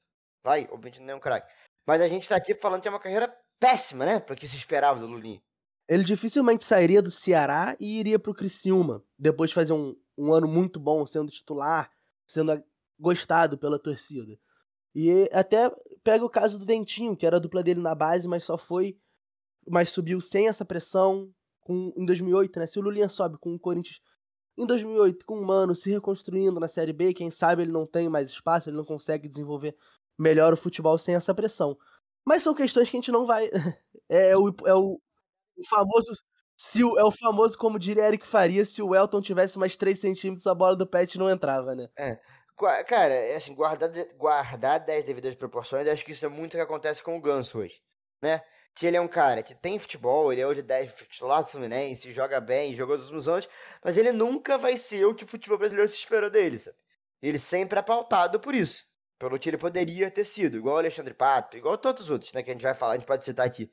[0.43, 1.51] Vai, obviamente não é um craque.
[1.86, 4.19] Mas a gente tá aqui falando que é uma carreira péssima, né?
[4.19, 5.41] Para que se esperava do Lulinha.
[5.88, 10.47] Ele dificilmente sairia do Ceará e iria pro Criciúma, depois de fazer um, um ano
[10.47, 11.91] muito bom sendo titular,
[12.25, 12.63] sendo
[12.97, 14.38] gostado pela torcida.
[14.95, 15.69] E até
[16.03, 18.97] pega o caso do Dentinho, que era a dupla dele na base, mas só foi.
[19.67, 22.67] Mas subiu sem essa pressão com, em 2008, né?
[22.67, 24.01] Se o Lulinha sobe com o Corinthians
[24.57, 28.07] em 2008, com o Mano se reconstruindo na Série B, quem sabe ele não tem
[28.07, 29.75] mais espaço, ele não consegue desenvolver
[30.18, 31.78] melhor o futebol sem essa pressão.
[32.26, 33.49] Mas são questões que a gente não vai.
[34.09, 35.01] É, o, é o,
[35.57, 36.11] o famoso
[36.55, 39.97] Se o, é o famoso, como diria Eric Faria, se o Elton tivesse mais 3
[39.97, 41.89] centímetros, a bola do Pet não entrava, né?
[41.97, 42.20] É.
[42.86, 46.61] Cara, é assim, guardar, guardar 10 devidas proporções, acho que isso é muito o que
[46.61, 47.82] acontece com o Ganso hoje,
[48.22, 48.43] né?
[48.76, 52.11] Que ele é um cara que tem futebol, ele é hoje 10 titular do Fluminense,
[52.11, 53.49] joga bem, jogou nos últimos anos,
[53.84, 56.78] mas ele nunca vai ser o que o futebol brasileiro se esperou dele, sabe?
[57.22, 58.86] Ele sempre é pautado por isso,
[59.20, 62.43] pelo que ele poderia ter sido, igual o Alexandre Pato, igual todos os outros, né,
[62.43, 63.72] que a gente vai falar, a gente pode citar aqui.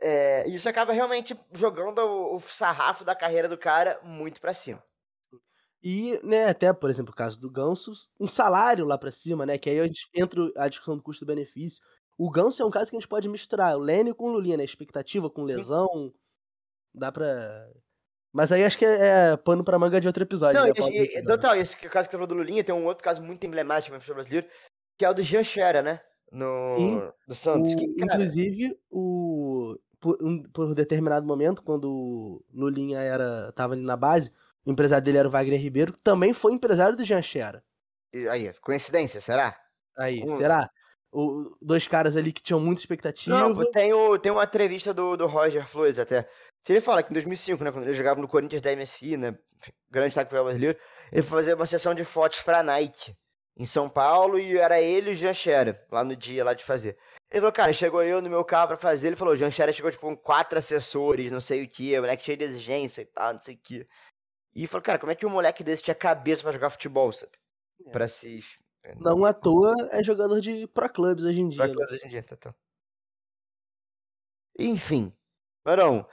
[0.00, 4.82] É, isso acaba realmente jogando o, o sarrafo da carreira do cara muito para cima.
[5.82, 9.58] E, né, até, por exemplo, o caso do Ganso, um salário lá para cima, né?
[9.58, 11.82] Que aí a gente entra a discussão do custo-benefício.
[12.16, 14.56] O Ganso é um caso que a gente pode misturar o Lênin com o Lulinha,
[14.56, 14.64] né?
[14.64, 15.86] Expectativa com lesão.
[15.92, 16.14] Sim.
[16.94, 17.70] Dá pra.
[18.34, 20.60] Mas aí acho que é, é pano pra manga de outro episódio.
[20.60, 20.74] Não, né?
[20.90, 23.46] e, e, total, esse caso que você falou do Lulinha tem um outro caso muito
[23.46, 24.48] emblemático no futebol brasileiro,
[24.98, 26.00] que é o do Jean Xera, né?
[26.32, 27.72] No, do Santos.
[27.72, 28.14] O, que, cara...
[28.14, 34.32] Inclusive, o, por, um, por determinado momento, quando o Lulinha era, tava ali na base,
[34.66, 37.62] o empresário dele era o Wagner Ribeiro, que também foi empresário do Jean Xera.
[38.12, 39.56] E aí, coincidência, será?
[39.96, 40.36] Aí, um...
[40.38, 40.68] será?
[41.12, 43.38] O, dois caras ali que tinham muita expectativa.
[43.38, 46.28] Não, tem, o, tem uma entrevista do, do Roger Flores até.
[46.64, 49.38] Que ele fala que em 2005, né, quando ele jogava no Corinthians da MSI, né,
[49.90, 50.78] grande destaque brasileiro,
[51.12, 53.14] ele fazer uma sessão de fotos pra Nike
[53.56, 56.64] em São Paulo e era ele e o Jean Xera, lá no dia lá de
[56.64, 56.96] fazer.
[57.30, 59.72] Ele falou, cara, chegou eu no meu carro pra fazer, ele falou, o Jean Xera
[59.72, 63.06] chegou tipo com quatro assessores, não sei o que, o moleque cheio de exigência e
[63.06, 63.86] tal, não sei o que.
[64.54, 67.32] E falou, cara, como é que um moleque desse tinha cabeça para jogar futebol, sabe?
[67.86, 67.90] É.
[67.90, 68.40] Pra se.
[68.84, 71.62] É, não à toa é jogador de pro clubes hoje em dia.
[71.62, 71.96] Pro clubes né?
[71.96, 72.54] hoje em dia, tá, tá.
[74.58, 75.12] Enfim.
[75.64, 76.06] Marão,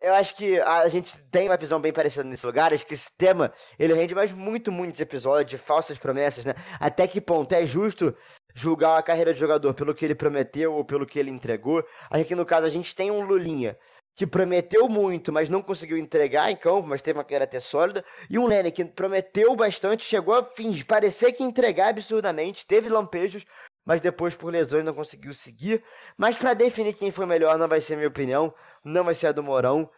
[0.00, 2.72] eu acho que a gente tem uma visão bem parecida nesse lugar.
[2.72, 6.54] Acho que esse tema ele rende mais muito, muitos episódios de falsas promessas, né?
[6.78, 8.14] Até que ponto é justo
[8.54, 11.84] julgar a carreira de jogador pelo que ele prometeu ou pelo que ele entregou?
[12.10, 13.76] Aqui no caso a gente tem um Lulinha
[14.16, 18.02] que prometeu muito, mas não conseguiu entregar em campo, mas teve uma carreira até sólida,
[18.30, 23.44] e um Lenny que prometeu bastante, chegou a fingir, parecer que entregar absurdamente, teve lampejos,
[23.86, 25.82] mas depois por lesões não conseguiu seguir.
[26.18, 28.52] Mas para definir quem foi melhor não vai ser minha opinião,
[28.84, 29.88] não vai ser a do Morão,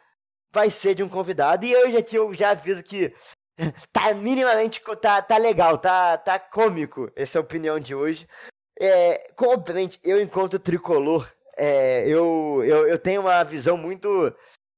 [0.53, 1.65] vai ser de um convidado.
[1.65, 3.15] E hoje aqui eu já aviso que
[3.91, 8.29] tá minimamente tá, tá legal, tá, tá cômico essa opinião de hoje.
[8.81, 11.29] É, obviamente, eu enquanto tricolor
[11.59, 14.33] é, eu, eu, eu tenho uma visão muito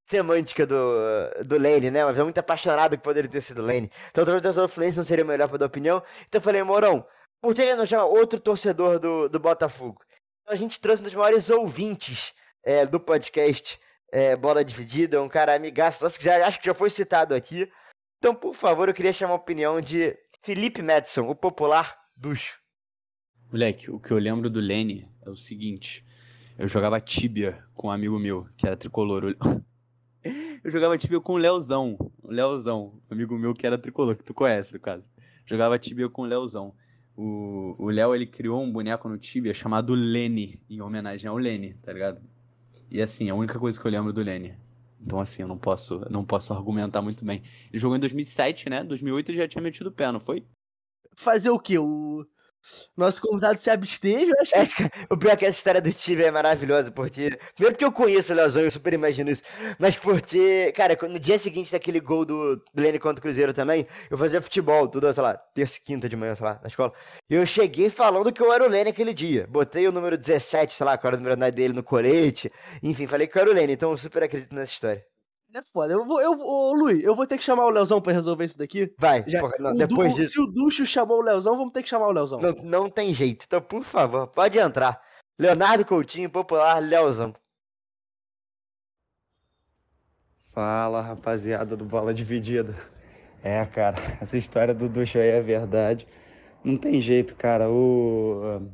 [0.07, 0.75] semântica do,
[1.45, 2.05] do Lane, né?
[2.05, 3.93] Uma visão muito apaixonada que poderia ter sido Lane.
[4.11, 6.03] Então, talvez o torcedor do Fluminense não seria melhor para dar opinião.
[6.27, 7.07] Então, eu falei, Morão,
[7.41, 10.03] por ele não outro torcedor do, do Botafogo?
[10.43, 13.81] Então, a gente trouxe um dos maiores ouvintes é, do podcast
[14.13, 17.71] é, Bola Dividida, um cara amigaço, que já, acho que já foi citado aqui.
[18.19, 22.61] Então, por favor, eu queria chamar a opinião de Felipe Madison, o popular Ducho.
[23.51, 26.05] Moleque, o que eu lembro do Lene é o seguinte.
[26.59, 29.35] Eu jogava Tibia com um amigo meu, que era tricolor.
[30.63, 31.97] Eu jogava Tibia com o Leozão.
[32.23, 35.11] O Leozão, amigo meu que era tricolor, que tu conhece, no caso.
[35.47, 36.75] Jogava Tibia com o Leozão.
[37.23, 41.93] O Léo, ele criou um boneco no Tibia chamado Lene, em homenagem ao Lene, tá
[41.93, 42.23] ligado?
[42.91, 44.55] E assim, é a única coisa que eu lembro do Lene.
[44.99, 47.43] Então assim, eu não posso, não posso argumentar muito bem.
[47.71, 48.83] Ele jogou em 2007, né?
[48.83, 50.47] 2008 ele já tinha metido o pé, não foi?
[51.15, 51.79] Fazer o quê?
[51.79, 52.25] O
[52.97, 54.91] nosso convidado se absteve, acho que...
[55.09, 57.39] O pior é que essa história do time é maravilhosa, porque.
[57.55, 59.43] Primeiro porque eu conheço o Leozão, eu super imagino isso.
[59.79, 63.87] Mas porque, cara, no dia seguinte daquele gol do, do Lene contra o Cruzeiro também,
[64.11, 66.93] eu fazia futebol, tudo, sei lá, terça e quinta de manhã, sei lá, na escola.
[67.29, 69.47] E eu cheguei falando que eu era o Lene aquele dia.
[69.49, 72.53] Botei o número 17, sei lá, qual era o número dele no colete.
[72.83, 75.10] Enfim, falei que eu era o Lene, então eu super acredito nessa história.
[75.51, 75.93] Ele é foda.
[75.93, 78.57] Eu vou, eu, ô, Luiz, eu vou ter que chamar o Leozão pra resolver isso
[78.57, 78.95] daqui.
[78.97, 80.31] Vai, Já, porra, não, depois du, disso.
[80.31, 82.41] Se o Ducho chamou o Leozão, vamos ter que chamar o Leozão.
[82.41, 83.47] Não, não tem jeito.
[83.49, 85.03] Então, por favor, pode entrar.
[85.37, 87.35] Leonardo Coutinho, popular Leozão.
[90.53, 92.77] Fala, rapaziada do Bola Dividida.
[93.43, 96.07] É, cara, essa história do Ducho aí é verdade.
[96.63, 97.69] Não tem jeito, cara.
[97.69, 98.71] O,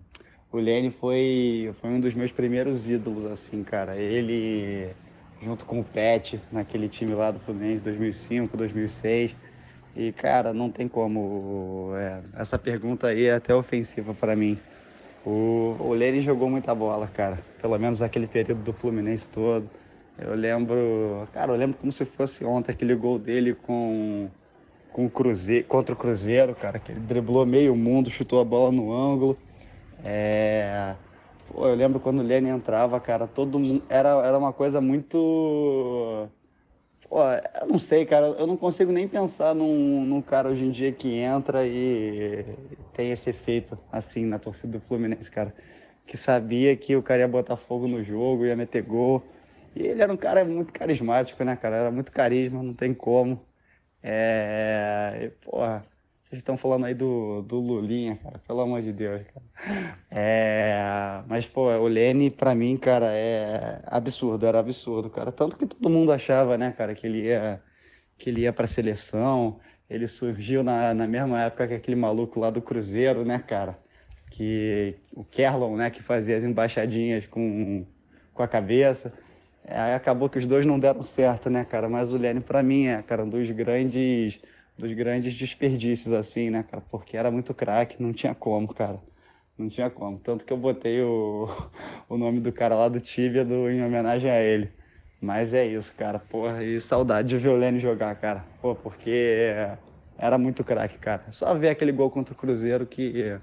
[0.53, 3.97] o Lene foi, foi um dos meus primeiros ídolos, assim, cara.
[3.97, 4.95] Ele
[5.41, 9.37] junto com o Pet, naquele time lá do Fluminense 2005, 2006.
[9.95, 11.93] E, cara, não tem como.
[11.97, 14.59] É, essa pergunta aí é até ofensiva para mim.
[15.25, 17.39] O, o Lery jogou muita bola, cara.
[17.61, 19.69] Pelo menos aquele período do Fluminense todo.
[20.19, 21.27] Eu lembro.
[21.33, 24.29] Cara, eu lembro como se fosse ontem aquele gol dele com,
[24.93, 26.79] com o Cruzeiro, contra o Cruzeiro, cara.
[26.79, 29.39] Que ele driblou meio mundo, chutou a bola no ângulo.
[30.05, 30.95] É,
[31.47, 33.85] Pô, eu lembro quando o Lenny entrava, cara, todo mundo.
[33.89, 36.29] Era, era uma coisa muito.
[37.09, 37.19] Pô,
[37.63, 40.93] eu não sei, cara, eu não consigo nem pensar num, num cara hoje em dia
[40.93, 45.55] que entra e tem esse efeito assim na torcida do Fluminense, cara.
[46.07, 49.33] Que sabia que o cara ia botar fogo no jogo, ia meter gol.
[49.75, 51.77] E ele era um cara muito carismático, né, cara?
[51.77, 53.47] Era muito carisma, não tem como.
[54.03, 55.19] É.
[55.25, 55.87] E, porra,
[56.27, 59.97] vocês estão falando aí do, do Lulinha, cara, pelo amor de Deus, cara.
[60.11, 61.23] É.
[61.29, 65.31] Mas, pô, o Lene, pra mim, cara, é absurdo, era absurdo, cara.
[65.31, 67.63] Tanto que todo mundo achava, né, cara, que ele ia,
[68.19, 69.61] que ele ia pra seleção.
[69.89, 73.79] Ele surgiu na, na mesma época que aquele maluco lá do Cruzeiro, né, cara?
[74.29, 77.87] Que o Kerlon, né, que fazia as embaixadinhas com,
[78.35, 79.13] com a cabeça.
[79.65, 81.89] É, aí acabou que os dois não deram certo, né, cara?
[81.89, 84.41] Mas o Lene, para mim, é, cara, um dos grandes,
[84.79, 86.83] dos grandes desperdícios, assim, né, cara?
[86.91, 89.03] Porque era muito craque, não tinha como, cara.
[89.59, 90.19] Não tinha como.
[90.21, 91.47] Tanto que eu botei o,
[92.09, 94.73] o nome do cara lá do Tibia do, em homenagem a ele.
[95.21, 96.19] Mas é isso, cara.
[96.19, 98.41] Porra, e saudade de ver o Lene jogar, cara.
[98.61, 99.11] Pô, porque
[100.19, 101.31] era muito craque, cara.
[101.33, 103.39] Só ver aquele gol contra o Cruzeiro que,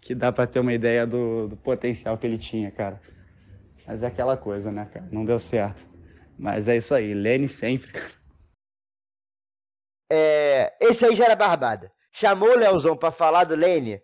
[0.00, 3.02] que dá para ter uma ideia do, do potencial que ele tinha, cara.
[3.86, 5.08] Mas é aquela coisa, né, cara?
[5.12, 5.86] Não deu certo.
[6.38, 8.17] Mas é isso aí, Lene sempre, cara.
[10.10, 11.92] É, esse aí já era barbada.
[12.12, 14.02] Chamou o Leozão pra falar do Lene.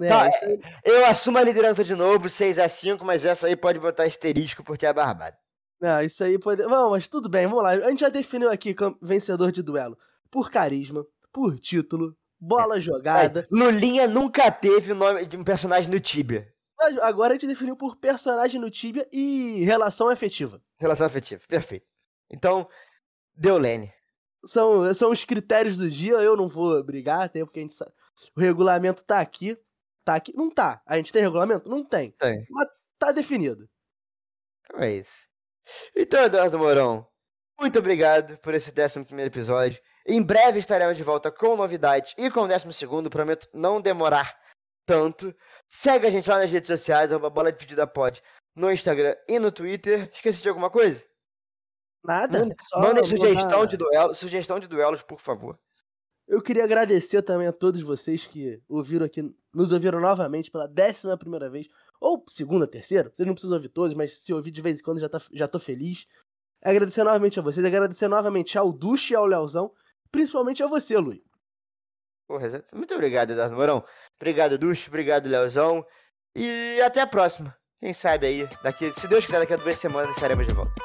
[0.00, 4.02] É, Tá, aí- Eu assumo a liderança de novo, 6x5, mas essa aí pode botar
[4.04, 5.36] asterisco porque é barbada.
[5.80, 6.62] Não, isso aí pode.
[6.62, 7.70] Vamos, mas tudo bem, vamos lá.
[7.70, 9.96] A gente já definiu aqui vencedor de duelo.
[10.30, 13.40] Por carisma, por título, bola jogada.
[13.40, 16.48] Aí, Lulinha nunca teve o nome de um personagem no Tibia.
[17.02, 20.60] Agora a gente definiu por personagem no Tibia e relação afetiva.
[20.78, 21.86] Relação afetiva, perfeito.
[22.30, 22.68] Então,
[23.34, 23.92] deu Lene.
[24.46, 27.92] São, são os critérios do dia, eu não vou brigar, até porque a gente sabe.
[28.36, 29.58] O regulamento tá aqui.
[30.04, 30.36] Tá aqui.
[30.36, 30.82] Não tá.
[30.86, 31.68] A gente tem regulamento?
[31.68, 32.10] Não tem.
[32.12, 32.46] Tem.
[32.98, 33.68] Tá definido.
[34.64, 35.26] Então é isso.
[35.96, 37.06] Então, Eduardo Mourão,
[37.58, 39.80] muito obrigado por esse 11 episódio.
[40.06, 44.38] Em breve estaremos de volta com novidades e com o 12, prometo não demorar
[44.84, 45.34] tanto.
[45.68, 48.22] Segue a gente lá nas redes sociais, arroba bola dividida pod,
[48.54, 50.10] no Instagram e no Twitter.
[50.12, 51.04] Esqueci de alguma coisa?
[52.04, 52.54] Nada.
[52.62, 55.58] Só Mandem sugestão de duelo, sugestão de duelos, por favor.
[56.26, 59.22] Eu queria agradecer também a todos vocês que ouviram aqui,
[59.54, 61.68] nos ouviram novamente pela décima primeira vez,
[62.00, 65.00] ou segunda, terceira, vocês não precisam ouvir todos, mas se ouvir de vez em quando
[65.00, 66.06] já, tá, já tô feliz.
[66.62, 69.72] Agradecer novamente a vocês, agradecer novamente ao Duche e ao Leozão,
[70.10, 71.22] principalmente a você, Luiz.
[72.26, 73.84] Porra, muito obrigado, Eduardo Mourão.
[74.18, 75.84] Obrigado, Ducho, obrigado, Leozão.
[76.34, 77.54] E até a próxima.
[77.78, 80.83] Quem sabe aí, daqui, se Deus quiser, daqui a duas semanas estaremos de volta.